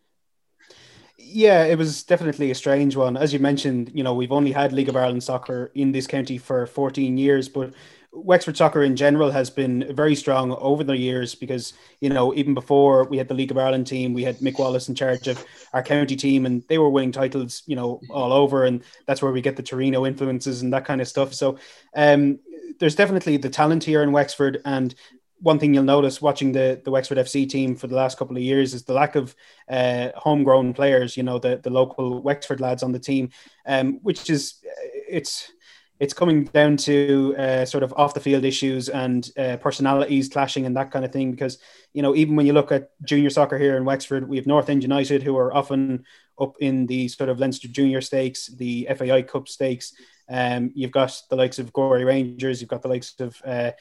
Yeah, 1.19 1.65
it 1.65 1.77
was 1.77 2.05
definitely 2.05 2.51
a 2.51 2.55
strange 2.55 2.97
one. 2.97 3.17
As 3.17 3.33
you 3.33 3.39
mentioned, 3.39 3.91
you 3.95 4.05
know, 4.05 4.15
we've 4.15 4.33
only 4.33 4.53
had 4.53 4.73
League 4.73 4.89
of 4.89 4.97
Ireland 4.97 5.23
soccer 5.23 5.73
in 5.75 5.91
this 5.91 6.07
county 6.07 6.39
for 6.39 6.67
14 6.67 7.19
years, 7.19 7.49
but 7.49 7.75
Wexford 8.15 8.57
soccer 8.57 8.85
in 8.85 8.95
general 8.95 9.33
has 9.33 9.51
been 9.51 9.93
very 9.95 10.15
strong 10.15 10.53
over 10.53 10.85
the 10.85 10.97
years 10.97 11.35
because, 11.35 11.73
you 12.01 12.09
know, 12.09 12.33
even 12.35 12.55
before 12.55 13.05
we 13.05 13.19
had 13.19 13.27
the 13.27 13.35
League 13.35 13.51
of 13.51 13.59
Ireland 13.59 13.89
team, 13.89 14.15
we 14.15 14.23
had 14.23 14.39
Mick 14.39 14.59
Wallace 14.59 14.89
in 14.89 14.95
charge 14.95 15.27
of 15.27 15.45
our 15.73 15.83
county 15.83 16.15
team 16.15 16.47
and 16.47 16.63
they 16.69 16.79
were 16.79 16.89
winning 16.89 17.11
titles, 17.11 17.65
you 17.67 17.75
know, 17.75 18.01
all 18.11 18.33
over. 18.33 18.65
And 18.65 18.85
that's 19.07 19.21
where 19.21 19.33
we 19.33 19.41
get 19.41 19.57
the 19.57 19.63
Torino 19.63 20.07
influences 20.07 20.63
and 20.63 20.73
that 20.73 20.85
kind 20.85 21.01
of 21.01 21.09
stuff. 21.09 21.35
So 21.35 21.59
um, 21.97 22.39
there's 22.79 22.95
definitely 22.95 23.37
the 23.37 23.51
talent 23.51 23.85
here 23.85 24.03
in 24.03 24.13
Wexford, 24.13 24.61
and 24.65 24.95
one 25.41 25.59
thing 25.59 25.75
you'll 25.75 25.85
notice 25.85 26.23
watching 26.23 26.53
the 26.53 26.81
the 26.85 26.91
Wexford 26.91 27.19
FC 27.19 27.49
team 27.49 27.77
for 27.77 27.87
the 27.87 27.95
last 27.95 28.19
couple 28.19 28.37
of 28.37 28.43
years 28.43 28.73
is 28.73 28.85
the 28.85 28.95
lack 28.95 29.15
of 29.15 29.35
uh, 29.69 30.09
homegrown 30.17 30.75
players. 30.75 31.17
You 31.17 31.23
know, 31.23 31.39
the 31.39 31.61
the 31.63 31.71
local 31.71 32.23
Wexford 32.23 32.61
lads 32.61 32.83
on 32.83 32.93
the 32.93 32.99
team, 32.99 33.31
um, 33.67 34.01
which 34.03 34.31
is 34.31 34.63
it's 35.09 35.53
it's 36.01 36.15
coming 36.15 36.45
down 36.45 36.77
to 36.77 37.35
uh, 37.39 37.65
sort 37.65 37.85
of 37.85 37.95
off 37.97 38.15
the 38.15 38.21
field 38.21 38.45
issues 38.45 38.89
and 38.89 39.31
uh, 39.37 39.57
personalities 39.59 40.29
clashing 40.29 40.67
and 40.67 40.77
that 40.77 40.91
kind 40.91 41.05
of 41.05 41.13
thing. 41.13 41.31
Because 41.31 41.59
you 41.93 42.03
know, 42.03 42.15
even 42.15 42.37
when 42.37 42.47
you 42.47 42.53
look 42.53 42.73
at 42.73 42.91
junior 43.05 43.31
soccer 43.31 43.59
here 43.59 43.77
in 43.77 43.85
Wexford, 43.85 44.29
we 44.29 44.37
have 44.37 44.47
North 44.47 44.69
End 44.69 44.83
United 44.83 45.23
who 45.23 45.37
are 45.37 45.55
often 45.55 46.05
up 46.41 46.57
in 46.61 46.87
the 46.87 47.09
sort 47.09 47.29
of 47.29 47.39
Leinster 47.39 47.69
Junior 47.69 48.01
Stakes, 48.01 48.47
the 48.47 48.89
FAI 48.97 49.23
Cup 49.23 49.49
Stakes. 49.49 49.95
Um, 50.29 50.71
you've 50.75 50.91
got 50.91 51.21
the 51.31 51.37
likes 51.37 51.59
of 51.59 51.73
Gorey 51.73 52.05
Rangers, 52.05 52.61
you've 52.61 52.71
got 52.71 52.83
the 52.83 52.89
likes 52.89 53.15
of 53.21 53.41
uh, 53.45 53.73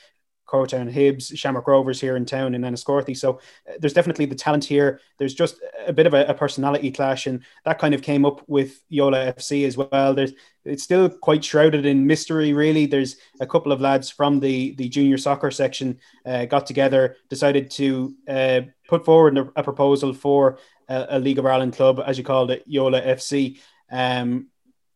Cortown 0.47 0.93
Hibs, 0.93 1.35
Shamrock 1.37 1.67
Rovers 1.67 1.99
here 1.99 2.15
in 2.15 2.25
town 2.25 2.53
in 2.53 2.61
Enniscorthy. 2.61 3.15
So 3.15 3.39
uh, 3.67 3.73
there's 3.79 3.93
definitely 3.93 4.25
the 4.25 4.35
talent 4.35 4.63
here. 4.63 4.99
There's 5.17 5.33
just 5.33 5.59
a 5.87 5.93
bit 5.93 6.05
of 6.05 6.13
a, 6.13 6.25
a, 6.25 6.33
personality 6.33 6.91
clash, 6.91 7.27
and 7.27 7.43
that 7.65 7.79
kind 7.79 7.93
of 7.93 8.01
came 8.01 8.25
up 8.25 8.43
with 8.47 8.81
Yola 8.89 9.33
FC 9.33 9.65
as 9.65 9.77
well. 9.77 10.13
There's 10.13 10.33
it's 10.65 10.83
still 10.83 11.09
quite 11.09 11.43
shrouded 11.43 11.85
in 11.85 12.05
mystery, 12.05 12.53
really. 12.53 12.85
There's 12.85 13.17
a 13.39 13.47
couple 13.47 13.71
of 13.71 13.81
lads 13.81 14.09
from 14.09 14.39
the 14.39 14.75
the 14.75 14.89
junior 14.89 15.17
soccer 15.17 15.49
section 15.49 15.99
uh, 16.25 16.45
got 16.45 16.67
together, 16.67 17.15
decided 17.29 17.71
to 17.71 18.13
uh, 18.27 18.61
put 18.87 19.05
forward 19.05 19.37
a, 19.37 19.49
a 19.55 19.63
proposal 19.63 20.13
for 20.13 20.59
a, 20.87 21.05
a, 21.11 21.19
League 21.19 21.39
of 21.39 21.45
Ireland 21.45 21.73
club, 21.73 22.01
as 22.05 22.17
you 22.17 22.23
called 22.23 22.51
it, 22.51 22.63
Yola 22.67 23.01
FC. 23.01 23.59
Um, 23.91 24.47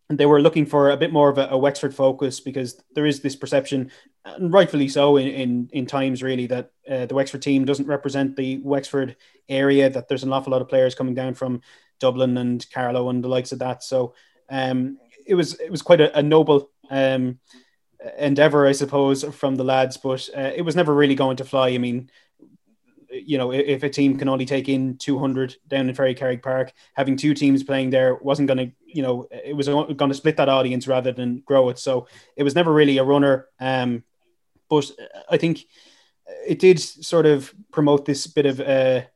they 0.09 0.25
were 0.25 0.41
looking 0.41 0.65
for 0.65 0.89
a 0.89 0.97
bit 0.97 1.11
more 1.11 1.29
of 1.29 1.37
a, 1.37 1.47
a, 1.49 1.57
Wexford 1.57 1.93
focus 1.93 2.39
because 2.39 2.81
there 2.95 3.05
is 3.05 3.19
this 3.19 3.35
perception, 3.35 3.91
and 4.23 4.53
rightfully 4.53 4.87
so, 4.87 5.17
in 5.17 5.27
in, 5.27 5.69
in 5.73 5.85
times 5.85 6.23
really 6.23 6.47
that 6.47 6.71
uh, 6.89 7.05
the 7.05 7.15
Wexford 7.15 7.41
team 7.41 7.65
doesn't 7.65 7.87
represent 7.87 8.35
the 8.35 8.59
Wexford 8.63 9.17
area. 9.49 9.89
That 9.89 10.07
there's 10.07 10.23
an 10.23 10.31
awful 10.31 10.51
lot 10.51 10.61
of 10.61 10.69
players 10.69 10.95
coming 10.95 11.13
down 11.13 11.33
from 11.33 11.61
Dublin 11.99 12.37
and 12.37 12.65
Carlow 12.71 13.09
and 13.09 13.23
the 13.23 13.27
likes 13.27 13.51
of 13.51 13.59
that. 13.59 13.83
So 13.83 14.13
um, 14.49 14.97
it 15.25 15.35
was 15.35 15.59
it 15.59 15.71
was 15.71 15.81
quite 15.81 15.99
a, 15.99 16.17
a 16.17 16.23
noble 16.23 16.71
um, 16.89 17.39
endeavor, 18.17 18.65
I 18.65 18.71
suppose, 18.71 19.23
from 19.23 19.55
the 19.55 19.63
lads, 19.63 19.97
but 19.97 20.29
uh, 20.35 20.51
it 20.55 20.61
was 20.61 20.75
never 20.75 20.93
really 20.93 21.15
going 21.15 21.37
to 21.37 21.45
fly. 21.45 21.69
I 21.69 21.77
mean, 21.77 22.09
you 23.25 23.37
know, 23.37 23.51
if 23.51 23.83
a 23.83 23.89
team 23.89 24.17
can 24.17 24.29
only 24.29 24.45
take 24.45 24.69
in 24.69 24.97
200 24.97 25.55
down 25.67 25.89
in 25.89 25.95
Ferrycarrig 25.95 26.41
Park, 26.41 26.73
having 26.95 27.15
two 27.15 27.33
teams 27.33 27.63
playing 27.63 27.89
there 27.89 28.15
wasn't 28.15 28.47
going 28.47 28.57
to, 28.57 28.71
you 28.85 29.01
know, 29.01 29.27
it 29.31 29.55
was 29.55 29.67
going 29.67 30.09
to 30.09 30.13
split 30.13 30.37
that 30.37 30.49
audience 30.49 30.87
rather 30.87 31.11
than 31.11 31.41
grow 31.45 31.69
it. 31.69 31.79
So 31.79 32.07
it 32.35 32.43
was 32.43 32.55
never 32.55 32.71
really 32.71 32.97
a 32.97 33.03
runner. 33.03 33.47
Um, 33.59 34.03
but 34.69 34.89
I 35.29 35.37
think 35.37 35.65
it 36.45 36.59
did 36.59 36.79
sort 36.79 37.25
of 37.25 37.53
promote 37.71 38.05
this 38.05 38.27
bit 38.27 38.45
of 38.45 38.59
a 38.59 39.07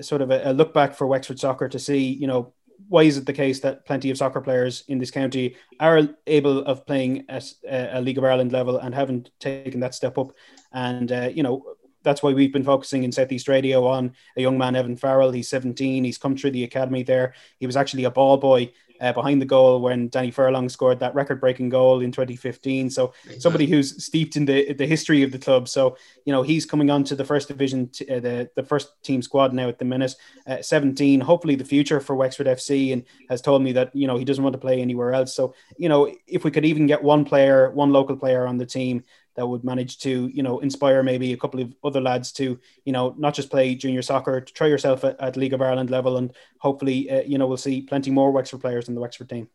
sort 0.00 0.22
of 0.22 0.30
a, 0.30 0.50
a 0.50 0.52
look 0.52 0.74
back 0.74 0.94
for 0.94 1.06
Wexford 1.06 1.38
soccer 1.38 1.68
to 1.68 1.78
see, 1.78 1.98
you 1.98 2.26
know, 2.26 2.52
why 2.88 3.02
is 3.02 3.16
it 3.16 3.26
the 3.26 3.32
case 3.32 3.60
that 3.60 3.84
plenty 3.86 4.10
of 4.10 4.16
soccer 4.16 4.40
players 4.40 4.84
in 4.88 4.98
this 4.98 5.10
county 5.10 5.56
are 5.78 6.08
able 6.26 6.64
of 6.64 6.86
playing 6.86 7.24
at 7.28 7.52
a 7.68 8.00
League 8.00 8.18
of 8.18 8.24
Ireland 8.24 8.52
level 8.52 8.78
and 8.78 8.94
haven't 8.94 9.30
taken 9.38 9.80
that 9.80 9.94
step 9.94 10.18
up? 10.18 10.32
And 10.72 11.12
uh, 11.12 11.30
you 11.32 11.42
know, 11.42 11.62
that's 12.02 12.22
why 12.22 12.32
we've 12.32 12.52
been 12.52 12.64
focusing 12.64 13.04
in 13.04 13.12
Southeast 13.12 13.48
Radio 13.48 13.86
on 13.86 14.14
a 14.36 14.40
young 14.40 14.58
man, 14.58 14.76
Evan 14.76 14.96
Farrell. 14.96 15.32
He's 15.32 15.48
17. 15.48 16.04
He's 16.04 16.18
come 16.18 16.36
through 16.36 16.52
the 16.52 16.64
academy 16.64 17.02
there. 17.02 17.34
He 17.58 17.66
was 17.66 17.76
actually 17.76 18.04
a 18.04 18.10
ball 18.10 18.36
boy 18.36 18.72
uh, 19.00 19.12
behind 19.12 19.40
the 19.40 19.46
goal 19.46 19.80
when 19.80 20.08
Danny 20.08 20.30
Furlong 20.30 20.68
scored 20.68 21.00
that 21.00 21.14
record-breaking 21.14 21.70
goal 21.70 22.00
in 22.00 22.12
2015. 22.12 22.90
So 22.90 23.14
somebody 23.38 23.66
who's 23.66 24.04
steeped 24.04 24.36
in 24.36 24.44
the 24.44 24.72
the 24.74 24.86
history 24.86 25.22
of 25.22 25.32
the 25.32 25.38
club. 25.38 25.68
So 25.68 25.96
you 26.24 26.32
know 26.32 26.42
he's 26.42 26.66
coming 26.66 26.90
on 26.90 27.04
to 27.04 27.16
the 27.16 27.24
first 27.24 27.48
division, 27.48 27.88
t- 27.88 28.08
uh, 28.08 28.20
the 28.20 28.50
the 28.54 28.62
first 28.62 29.02
team 29.02 29.22
squad 29.22 29.52
now 29.52 29.68
at 29.68 29.78
the 29.78 29.84
minute. 29.84 30.14
Uh, 30.46 30.60
17, 30.60 31.20
hopefully 31.20 31.54
the 31.54 31.64
future 31.64 32.00
for 32.00 32.14
Wexford 32.14 32.46
FC, 32.46 32.92
and 32.92 33.04
has 33.28 33.40
told 33.40 33.62
me 33.62 33.72
that 33.72 33.94
you 33.96 34.06
know 34.06 34.18
he 34.18 34.24
doesn't 34.24 34.44
want 34.44 34.54
to 34.54 34.60
play 34.60 34.80
anywhere 34.80 35.14
else. 35.14 35.34
So 35.34 35.54
you 35.76 35.88
know 35.88 36.12
if 36.26 36.44
we 36.44 36.50
could 36.50 36.64
even 36.64 36.86
get 36.86 37.02
one 37.02 37.24
player, 37.24 37.70
one 37.70 37.92
local 37.92 38.16
player 38.16 38.46
on 38.46 38.58
the 38.58 38.66
team 38.66 39.02
that 39.40 39.46
would 39.46 39.64
manage 39.64 39.96
to 39.96 40.30
you 40.34 40.42
know 40.42 40.58
inspire 40.58 41.02
maybe 41.02 41.32
a 41.32 41.36
couple 41.38 41.60
of 41.60 41.74
other 41.82 42.00
lads 42.00 42.30
to 42.30 42.60
you 42.84 42.92
know 42.92 43.14
not 43.16 43.32
just 43.32 43.48
play 43.48 43.74
junior 43.74 44.02
soccer 44.02 44.38
to 44.42 44.52
try 44.52 44.66
yourself 44.66 45.02
at, 45.02 45.18
at 45.18 45.34
League 45.34 45.54
of 45.54 45.62
Ireland 45.62 45.88
level 45.88 46.18
and 46.18 46.34
hopefully 46.58 47.10
uh, 47.10 47.22
you 47.22 47.38
know 47.38 47.46
we'll 47.46 47.56
see 47.56 47.80
plenty 47.80 48.10
more 48.10 48.32
Wexford 48.32 48.60
players 48.60 48.88
in 48.88 48.94
the 48.94 49.00
Wexford 49.00 49.30
team. 49.30 49.48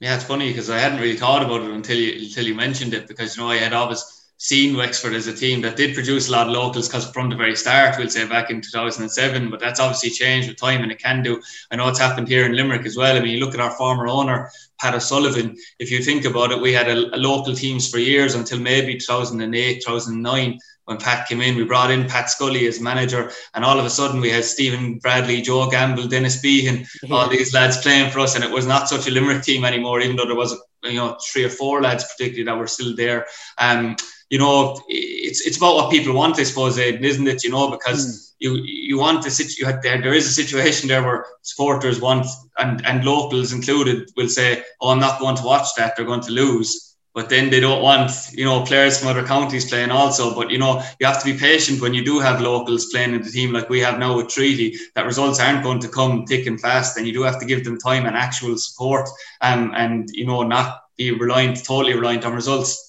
Yeah, 0.00 0.14
it's 0.14 0.24
funny 0.24 0.48
because 0.48 0.70
I 0.70 0.78
hadn't 0.78 1.00
really 1.00 1.18
thought 1.18 1.42
about 1.42 1.60
it 1.60 1.70
until 1.70 1.98
you 1.98 2.26
until 2.26 2.46
you 2.46 2.54
mentioned 2.54 2.94
it 2.94 3.06
because 3.06 3.36
you 3.36 3.42
know 3.42 3.50
I 3.50 3.56
had 3.56 3.74
always 3.74 4.25
seen 4.38 4.76
Wexford 4.76 5.14
as 5.14 5.26
a 5.26 5.34
team 5.34 5.60
that 5.62 5.76
did 5.76 5.94
produce 5.94 6.28
a 6.28 6.32
lot 6.32 6.46
of 6.46 6.52
locals 6.52 6.88
because 6.88 7.10
from 7.10 7.30
the 7.30 7.36
very 7.36 7.56
start, 7.56 7.96
we'll 7.98 8.08
say 8.08 8.26
back 8.28 8.50
in 8.50 8.60
2007, 8.60 9.50
but 9.50 9.60
that's 9.60 9.80
obviously 9.80 10.10
changed 10.10 10.48
with 10.48 10.58
time 10.58 10.82
and 10.82 10.92
it 10.92 10.98
can 10.98 11.22
do. 11.22 11.40
I 11.70 11.76
know 11.76 11.88
it's 11.88 11.98
happened 11.98 12.28
here 12.28 12.44
in 12.44 12.54
Limerick 12.54 12.86
as 12.86 12.96
well. 12.96 13.16
I 13.16 13.20
mean, 13.20 13.30
you 13.30 13.44
look 13.44 13.54
at 13.54 13.60
our 13.60 13.70
former 13.72 14.08
owner, 14.08 14.50
Pat 14.78 14.94
O'Sullivan, 14.94 15.56
if 15.78 15.90
you 15.90 16.02
think 16.02 16.24
about 16.24 16.52
it, 16.52 16.60
we 16.60 16.72
had 16.72 16.88
a, 16.88 17.14
a 17.14 17.18
local 17.18 17.54
teams 17.54 17.90
for 17.90 17.98
years 17.98 18.34
until 18.34 18.58
maybe 18.58 18.98
2008, 18.98 19.82
2009 19.82 20.58
when 20.86 20.98
Pat 20.98 21.26
came 21.26 21.40
in, 21.40 21.56
we 21.56 21.64
brought 21.64 21.90
in 21.90 22.06
Pat 22.06 22.30
Scully 22.30 22.66
as 22.66 22.80
manager, 22.80 23.32
and 23.54 23.64
all 23.64 23.78
of 23.78 23.84
a 23.84 23.90
sudden 23.90 24.20
we 24.20 24.30
had 24.30 24.44
Stephen 24.44 24.98
Bradley, 24.98 25.42
Joe 25.42 25.68
Gamble, 25.68 26.06
Denis 26.06 26.40
Behan, 26.40 26.86
yeah. 27.02 27.14
all 27.14 27.28
these 27.28 27.52
lads 27.52 27.78
playing 27.78 28.12
for 28.12 28.20
us, 28.20 28.36
and 28.36 28.44
it 28.44 28.50
was 28.50 28.66
not 28.66 28.88
such 28.88 29.08
a 29.08 29.10
Limerick 29.10 29.42
team 29.42 29.64
anymore, 29.64 30.00
even 30.00 30.14
though 30.14 30.26
there 30.26 30.36
was 30.36 30.56
you 30.84 30.94
know 30.94 31.18
three 31.20 31.44
or 31.44 31.50
four 31.50 31.82
lads 31.82 32.04
particularly 32.04 32.44
that 32.44 32.56
were 32.56 32.68
still 32.68 32.94
there. 32.94 33.26
Um, 33.58 33.96
you 34.30 34.38
know, 34.38 34.80
it's 34.88 35.46
it's 35.46 35.56
about 35.56 35.76
what 35.76 35.90
people 35.90 36.14
want, 36.14 36.38
I 36.38 36.42
suppose, 36.42 36.78
Aidan, 36.78 37.04
isn't 37.04 37.28
it? 37.28 37.44
You 37.44 37.50
know, 37.50 37.70
because 37.70 38.06
mm. 38.06 38.34
you 38.40 38.56
you 38.64 38.98
want 38.98 39.22
to 39.22 39.30
sit 39.30 39.56
you 39.58 39.66
had, 39.66 39.82
there 39.82 40.00
there 40.00 40.14
is 40.14 40.26
a 40.26 40.32
situation 40.32 40.88
there 40.88 41.02
where 41.02 41.26
supporters 41.42 42.00
want 42.00 42.26
and 42.58 42.84
and 42.86 43.04
locals 43.04 43.52
included 43.52 44.10
will 44.16 44.28
say, 44.28 44.64
oh, 44.80 44.90
I'm 44.90 44.98
not 44.98 45.20
going 45.20 45.36
to 45.36 45.44
watch 45.44 45.68
that; 45.76 45.96
they're 45.96 46.06
going 46.06 46.22
to 46.22 46.32
lose. 46.32 46.82
But 47.14 47.30
then 47.30 47.48
they 47.48 47.60
don't 47.60 47.82
want, 47.82 48.10
you 48.34 48.44
know, 48.44 48.62
players 48.62 48.98
from 48.98 49.08
other 49.08 49.24
counties 49.24 49.64
playing 49.70 49.90
also. 49.90 50.34
But 50.34 50.50
you 50.50 50.58
know, 50.58 50.82
you 51.00 51.06
have 51.06 51.22
to 51.22 51.32
be 51.32 51.38
patient 51.38 51.80
when 51.80 51.94
you 51.94 52.04
do 52.04 52.18
have 52.18 52.42
locals 52.42 52.90
playing 52.92 53.14
in 53.14 53.22
the 53.22 53.30
team 53.30 53.52
like 53.52 53.70
we 53.70 53.80
have 53.80 53.98
now 53.98 54.16
with 54.16 54.28
Treaty. 54.28 54.76
That 54.94 55.06
results 55.06 55.40
aren't 55.40 55.62
going 55.62 55.80
to 55.80 55.88
come 55.88 56.26
thick 56.26 56.46
and 56.46 56.60
fast, 56.60 56.98
and 56.98 57.06
you 57.06 57.14
do 57.14 57.22
have 57.22 57.38
to 57.40 57.46
give 57.46 57.64
them 57.64 57.78
time 57.78 58.04
and 58.04 58.16
actual 58.16 58.58
support, 58.58 59.08
um, 59.40 59.72
and 59.74 60.10
you 60.12 60.26
know, 60.26 60.42
not 60.42 60.82
be 60.96 61.12
reliant, 61.12 61.64
totally 61.64 61.94
reliant 61.94 62.26
on 62.26 62.34
results. 62.34 62.85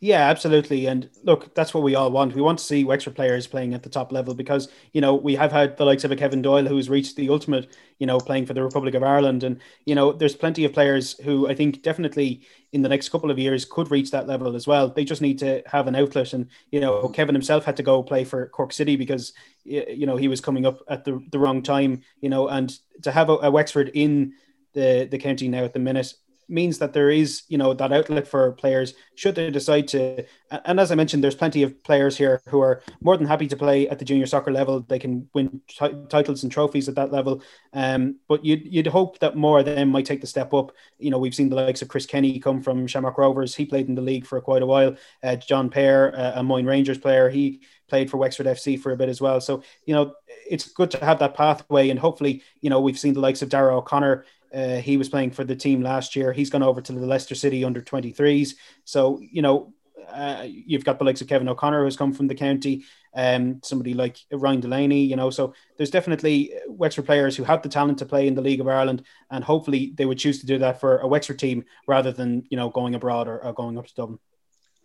Yeah, 0.00 0.28
absolutely. 0.28 0.86
And 0.86 1.08
look, 1.22 1.54
that's 1.54 1.72
what 1.72 1.82
we 1.82 1.94
all 1.94 2.10
want. 2.10 2.34
We 2.34 2.42
want 2.42 2.58
to 2.58 2.64
see 2.64 2.84
Wexford 2.84 3.14
players 3.14 3.46
playing 3.46 3.74
at 3.74 3.82
the 3.82 3.88
top 3.88 4.12
level 4.12 4.34
because, 4.34 4.68
you 4.92 5.00
know, 5.00 5.14
we 5.14 5.34
have 5.36 5.50
had 5.52 5.76
the 5.76 5.84
likes 5.84 6.04
of 6.04 6.10
a 6.10 6.16
Kevin 6.16 6.42
Doyle 6.42 6.66
who's 6.66 6.90
reached 6.90 7.16
the 7.16 7.30
ultimate, 7.30 7.74
you 7.98 8.06
know, 8.06 8.18
playing 8.18 8.46
for 8.46 8.54
the 8.54 8.62
Republic 8.62 8.94
of 8.94 9.02
Ireland. 9.02 9.44
And, 9.44 9.60
you 9.86 9.94
know, 9.94 10.12
there's 10.12 10.34
plenty 10.36 10.64
of 10.64 10.72
players 10.72 11.18
who 11.20 11.48
I 11.48 11.54
think 11.54 11.82
definitely 11.82 12.42
in 12.72 12.82
the 12.82 12.88
next 12.88 13.08
couple 13.08 13.30
of 13.30 13.38
years 13.38 13.64
could 13.64 13.90
reach 13.90 14.10
that 14.10 14.26
level 14.26 14.54
as 14.54 14.66
well. 14.66 14.88
They 14.88 15.04
just 15.04 15.22
need 15.22 15.38
to 15.38 15.62
have 15.66 15.86
an 15.86 15.94
outlet. 15.96 16.32
And, 16.34 16.48
you 16.70 16.80
know, 16.80 17.08
Kevin 17.08 17.34
himself 17.34 17.64
had 17.64 17.76
to 17.78 17.82
go 17.82 18.02
play 18.02 18.24
for 18.24 18.48
Cork 18.48 18.72
City 18.72 18.96
because, 18.96 19.32
you 19.64 20.06
know, 20.06 20.16
he 20.16 20.28
was 20.28 20.40
coming 20.40 20.66
up 20.66 20.80
at 20.88 21.04
the, 21.04 21.24
the 21.30 21.38
wrong 21.38 21.62
time, 21.62 22.02
you 22.20 22.28
know, 22.28 22.48
and 22.48 22.78
to 23.02 23.10
have 23.10 23.30
a, 23.30 23.34
a 23.34 23.50
Wexford 23.50 23.90
in 23.94 24.34
the, 24.74 25.08
the 25.10 25.18
county 25.18 25.48
now 25.48 25.64
at 25.64 25.72
the 25.72 25.78
minute 25.78 26.12
means 26.48 26.78
that 26.78 26.92
there 26.92 27.10
is, 27.10 27.42
you 27.48 27.58
know, 27.58 27.74
that 27.74 27.92
outlet 27.92 28.26
for 28.26 28.52
players 28.52 28.94
should 29.14 29.34
they 29.34 29.50
decide 29.50 29.88
to. 29.88 30.24
And 30.64 30.78
as 30.78 30.92
I 30.92 30.94
mentioned, 30.94 31.22
there's 31.22 31.34
plenty 31.34 31.62
of 31.62 31.82
players 31.82 32.16
here 32.16 32.40
who 32.48 32.60
are 32.60 32.82
more 33.00 33.16
than 33.16 33.26
happy 33.26 33.46
to 33.48 33.56
play 33.56 33.88
at 33.88 33.98
the 33.98 34.04
junior 34.04 34.26
soccer 34.26 34.52
level. 34.52 34.80
They 34.80 34.98
can 34.98 35.28
win 35.34 35.60
t- 35.68 36.04
titles 36.08 36.42
and 36.42 36.52
trophies 36.52 36.88
at 36.88 36.94
that 36.96 37.12
level. 37.12 37.42
Um, 37.72 38.18
but 38.28 38.44
you'd 38.44 38.72
you'd 38.72 38.86
hope 38.86 39.18
that 39.20 39.36
more 39.36 39.60
of 39.60 39.66
them 39.66 39.88
might 39.88 40.06
take 40.06 40.20
the 40.20 40.26
step 40.26 40.54
up. 40.54 40.72
You 40.98 41.10
know, 41.10 41.18
we've 41.18 41.34
seen 41.34 41.48
the 41.48 41.56
likes 41.56 41.82
of 41.82 41.88
Chris 41.88 42.06
Kenny 42.06 42.38
come 42.38 42.62
from 42.62 42.86
Shamrock 42.86 43.18
Rovers. 43.18 43.54
He 43.54 43.66
played 43.66 43.88
in 43.88 43.94
the 43.94 44.02
league 44.02 44.26
for 44.26 44.40
quite 44.40 44.62
a 44.62 44.66
while. 44.66 44.96
Uh, 45.22 45.36
John 45.36 45.70
Pear, 45.70 46.16
uh, 46.16 46.32
a 46.36 46.42
Moyne 46.42 46.66
Rangers 46.66 46.98
player, 46.98 47.28
he 47.28 47.62
played 47.88 48.10
for 48.10 48.16
Wexford 48.16 48.46
FC 48.46 48.80
for 48.80 48.92
a 48.92 48.96
bit 48.96 49.08
as 49.08 49.20
well. 49.20 49.40
So, 49.40 49.62
you 49.86 49.94
know, 49.94 50.14
it's 50.48 50.68
good 50.72 50.90
to 50.92 51.04
have 51.04 51.18
that 51.18 51.34
pathway. 51.34 51.90
And 51.90 51.98
hopefully, 51.98 52.42
you 52.60 52.70
know, 52.70 52.80
we've 52.80 52.98
seen 52.98 53.14
the 53.14 53.20
likes 53.20 53.42
of 53.42 53.48
Dara 53.48 53.76
O'Connor 53.76 54.24
uh, 54.54 54.76
he 54.76 54.96
was 54.96 55.08
playing 55.08 55.30
for 55.30 55.44
the 55.44 55.56
team 55.56 55.82
last 55.82 56.14
year. 56.14 56.32
He's 56.32 56.50
gone 56.50 56.62
over 56.62 56.80
to 56.80 56.92
the 56.92 57.06
Leicester 57.06 57.34
City 57.34 57.64
under 57.64 57.80
23s. 57.80 58.54
So, 58.84 59.20
you 59.20 59.42
know, 59.42 59.72
uh, 60.12 60.46
you've 60.46 60.84
got 60.84 60.98
the 60.98 61.04
likes 61.04 61.20
of 61.20 61.28
Kevin 61.28 61.48
O'Connor 61.48 61.84
who's 61.84 61.96
come 61.96 62.12
from 62.12 62.26
the 62.26 62.34
county, 62.34 62.84
um, 63.14 63.60
somebody 63.64 63.94
like 63.94 64.18
Ryan 64.32 64.60
Delaney, 64.60 65.02
you 65.02 65.16
know. 65.16 65.30
So 65.30 65.54
there's 65.76 65.90
definitely 65.90 66.52
Wexford 66.68 67.06
players 67.06 67.36
who 67.36 67.44
have 67.44 67.62
the 67.62 67.68
talent 67.68 67.98
to 67.98 68.06
play 68.06 68.26
in 68.26 68.34
the 68.34 68.42
League 68.42 68.60
of 68.60 68.68
Ireland, 68.68 69.02
and 69.30 69.42
hopefully 69.42 69.92
they 69.96 70.04
would 70.04 70.18
choose 70.18 70.40
to 70.40 70.46
do 70.46 70.58
that 70.58 70.80
for 70.80 70.98
a 70.98 71.08
Wexford 71.08 71.38
team 71.38 71.64
rather 71.86 72.12
than 72.12 72.44
you 72.50 72.56
know 72.56 72.70
going 72.70 72.94
abroad 72.94 73.28
or, 73.28 73.38
or 73.38 73.52
going 73.52 73.78
up 73.78 73.86
to 73.86 73.94
Dublin. 73.94 74.18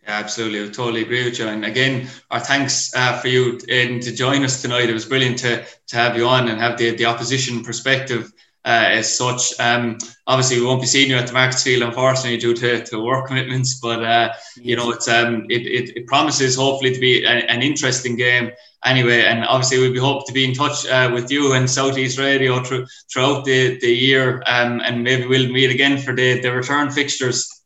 Yeah, 0.02 0.18
absolutely. 0.18 0.62
I 0.64 0.72
totally 0.72 1.02
agree 1.02 1.24
with 1.24 1.38
you. 1.38 1.46
And 1.46 1.64
again, 1.64 2.08
our 2.30 2.40
thanks 2.40 2.94
uh, 2.94 3.18
for 3.18 3.28
you 3.28 3.60
in, 3.68 4.00
to 4.00 4.12
join 4.12 4.42
us 4.44 4.62
tonight. 4.62 4.88
It 4.88 4.94
was 4.94 5.04
brilliant 5.04 5.38
to, 5.40 5.62
to 5.88 5.96
have 5.96 6.16
you 6.16 6.26
on 6.26 6.48
and 6.48 6.58
have 6.58 6.78
the, 6.78 6.96
the 6.96 7.04
opposition 7.04 7.62
perspective 7.62 8.32
as 8.64 9.16
such. 9.16 9.58
Um, 9.58 9.98
obviously, 10.26 10.60
we 10.60 10.66
won't 10.66 10.80
be 10.80 10.86
seeing 10.86 11.10
you 11.10 11.16
at 11.16 11.26
the 11.26 11.32
Markets 11.32 11.62
Field, 11.62 11.82
unfortunately, 11.82 12.36
due 12.36 12.54
to, 12.54 12.84
to 12.84 13.00
work 13.00 13.26
commitments. 13.26 13.80
But 13.80 14.04
uh, 14.04 14.32
you 14.56 14.76
know, 14.76 14.90
it's 14.90 15.08
um, 15.08 15.46
it, 15.48 15.62
it, 15.62 15.96
it, 15.96 16.06
promises 16.06 16.56
hopefully 16.56 16.94
to 16.94 17.00
be 17.00 17.24
a, 17.24 17.30
an 17.30 17.62
interesting 17.62 18.16
game 18.16 18.50
anyway. 18.84 19.22
And 19.22 19.44
obviously, 19.44 19.78
we'll 19.78 19.92
be 19.92 19.98
hope 19.98 20.26
to 20.26 20.32
be 20.32 20.44
in 20.44 20.54
touch 20.54 20.86
uh, 20.86 21.10
with 21.12 21.30
you 21.30 21.54
and 21.54 21.68
Southeast 21.68 22.18
Radio 22.18 22.62
through, 22.62 22.86
throughout 23.12 23.44
the, 23.44 23.78
the 23.78 23.94
year, 23.94 24.42
um, 24.46 24.80
and 24.80 25.02
maybe 25.02 25.26
we'll 25.26 25.50
meet 25.50 25.70
again 25.70 25.98
for 25.98 26.14
the, 26.14 26.40
the 26.40 26.52
return 26.52 26.90
fixtures 26.90 27.59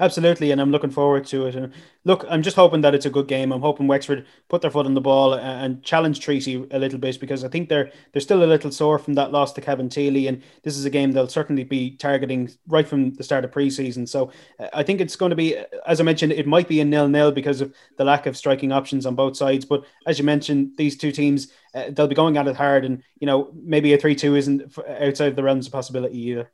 Absolutely, 0.00 0.50
and 0.50 0.60
I'm 0.60 0.72
looking 0.72 0.90
forward 0.90 1.24
to 1.26 1.46
it. 1.46 1.54
And 1.54 1.72
look, 2.04 2.24
I'm 2.28 2.42
just 2.42 2.56
hoping 2.56 2.80
that 2.80 2.96
it's 2.96 3.06
a 3.06 3.10
good 3.10 3.28
game. 3.28 3.52
I'm 3.52 3.60
hoping 3.60 3.86
Wexford 3.86 4.26
put 4.48 4.60
their 4.60 4.70
foot 4.70 4.86
on 4.86 4.94
the 4.94 5.00
ball 5.00 5.34
and 5.34 5.82
challenge 5.84 6.18
Treaty 6.18 6.66
a 6.72 6.78
little 6.78 6.98
bit 6.98 7.20
because 7.20 7.44
I 7.44 7.48
think 7.48 7.68
they're 7.68 7.92
they're 8.12 8.20
still 8.20 8.42
a 8.42 8.46
little 8.46 8.72
sore 8.72 8.98
from 8.98 9.14
that 9.14 9.30
loss 9.30 9.52
to 9.52 9.60
Kevin 9.60 9.88
Cabinteely, 9.88 10.28
and 10.28 10.42
this 10.62 10.76
is 10.76 10.84
a 10.84 10.90
game 10.90 11.12
they'll 11.12 11.28
certainly 11.28 11.62
be 11.62 11.96
targeting 11.96 12.50
right 12.66 12.86
from 12.88 13.14
the 13.14 13.22
start 13.22 13.44
of 13.44 13.52
preseason. 13.52 14.08
So 14.08 14.32
uh, 14.58 14.68
I 14.74 14.82
think 14.82 15.00
it's 15.00 15.16
going 15.16 15.30
to 15.30 15.36
be, 15.36 15.56
as 15.86 16.00
I 16.00 16.04
mentioned, 16.04 16.32
it 16.32 16.46
might 16.46 16.66
be 16.66 16.80
a 16.80 16.84
nil-nil 16.84 17.30
because 17.30 17.60
of 17.60 17.72
the 17.96 18.04
lack 18.04 18.26
of 18.26 18.36
striking 18.36 18.72
options 18.72 19.06
on 19.06 19.14
both 19.14 19.36
sides. 19.36 19.64
But 19.64 19.84
as 20.06 20.18
you 20.18 20.24
mentioned, 20.24 20.72
these 20.76 20.96
two 20.96 21.12
teams 21.12 21.52
uh, 21.74 21.90
they'll 21.90 22.08
be 22.08 22.16
going 22.16 22.36
at 22.36 22.48
it 22.48 22.56
hard, 22.56 22.84
and 22.84 23.02
you 23.20 23.26
know 23.26 23.52
maybe 23.54 23.92
a 23.92 23.98
three-two 23.98 24.34
isn't 24.34 24.76
outside 25.00 25.36
the 25.36 25.42
realms 25.44 25.66
of 25.66 25.72
possibility 25.72 26.18
either 26.18 26.50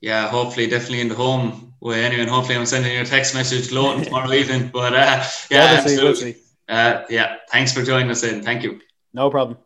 yeah, 0.00 0.28
hopefully, 0.28 0.66
definitely 0.66 1.00
in 1.00 1.08
the 1.08 1.14
home 1.14 1.74
way. 1.80 2.04
Anyway, 2.04 2.22
and 2.22 2.30
hopefully, 2.30 2.56
I'm 2.56 2.66
sending 2.66 2.92
you 2.92 3.02
a 3.02 3.04
text 3.04 3.34
message 3.34 3.72
low 3.72 3.98
tomorrow 4.04 4.32
evening. 4.32 4.70
But 4.72 4.94
uh, 4.94 5.24
yeah, 5.50 5.78
absolutely. 5.78 6.36
Uh, 6.68 7.02
yeah, 7.10 7.36
thanks 7.50 7.72
for 7.72 7.82
joining 7.82 8.10
us 8.10 8.22
in. 8.22 8.42
Thank 8.42 8.62
you. 8.62 8.80
No 9.12 9.30
problem. 9.30 9.58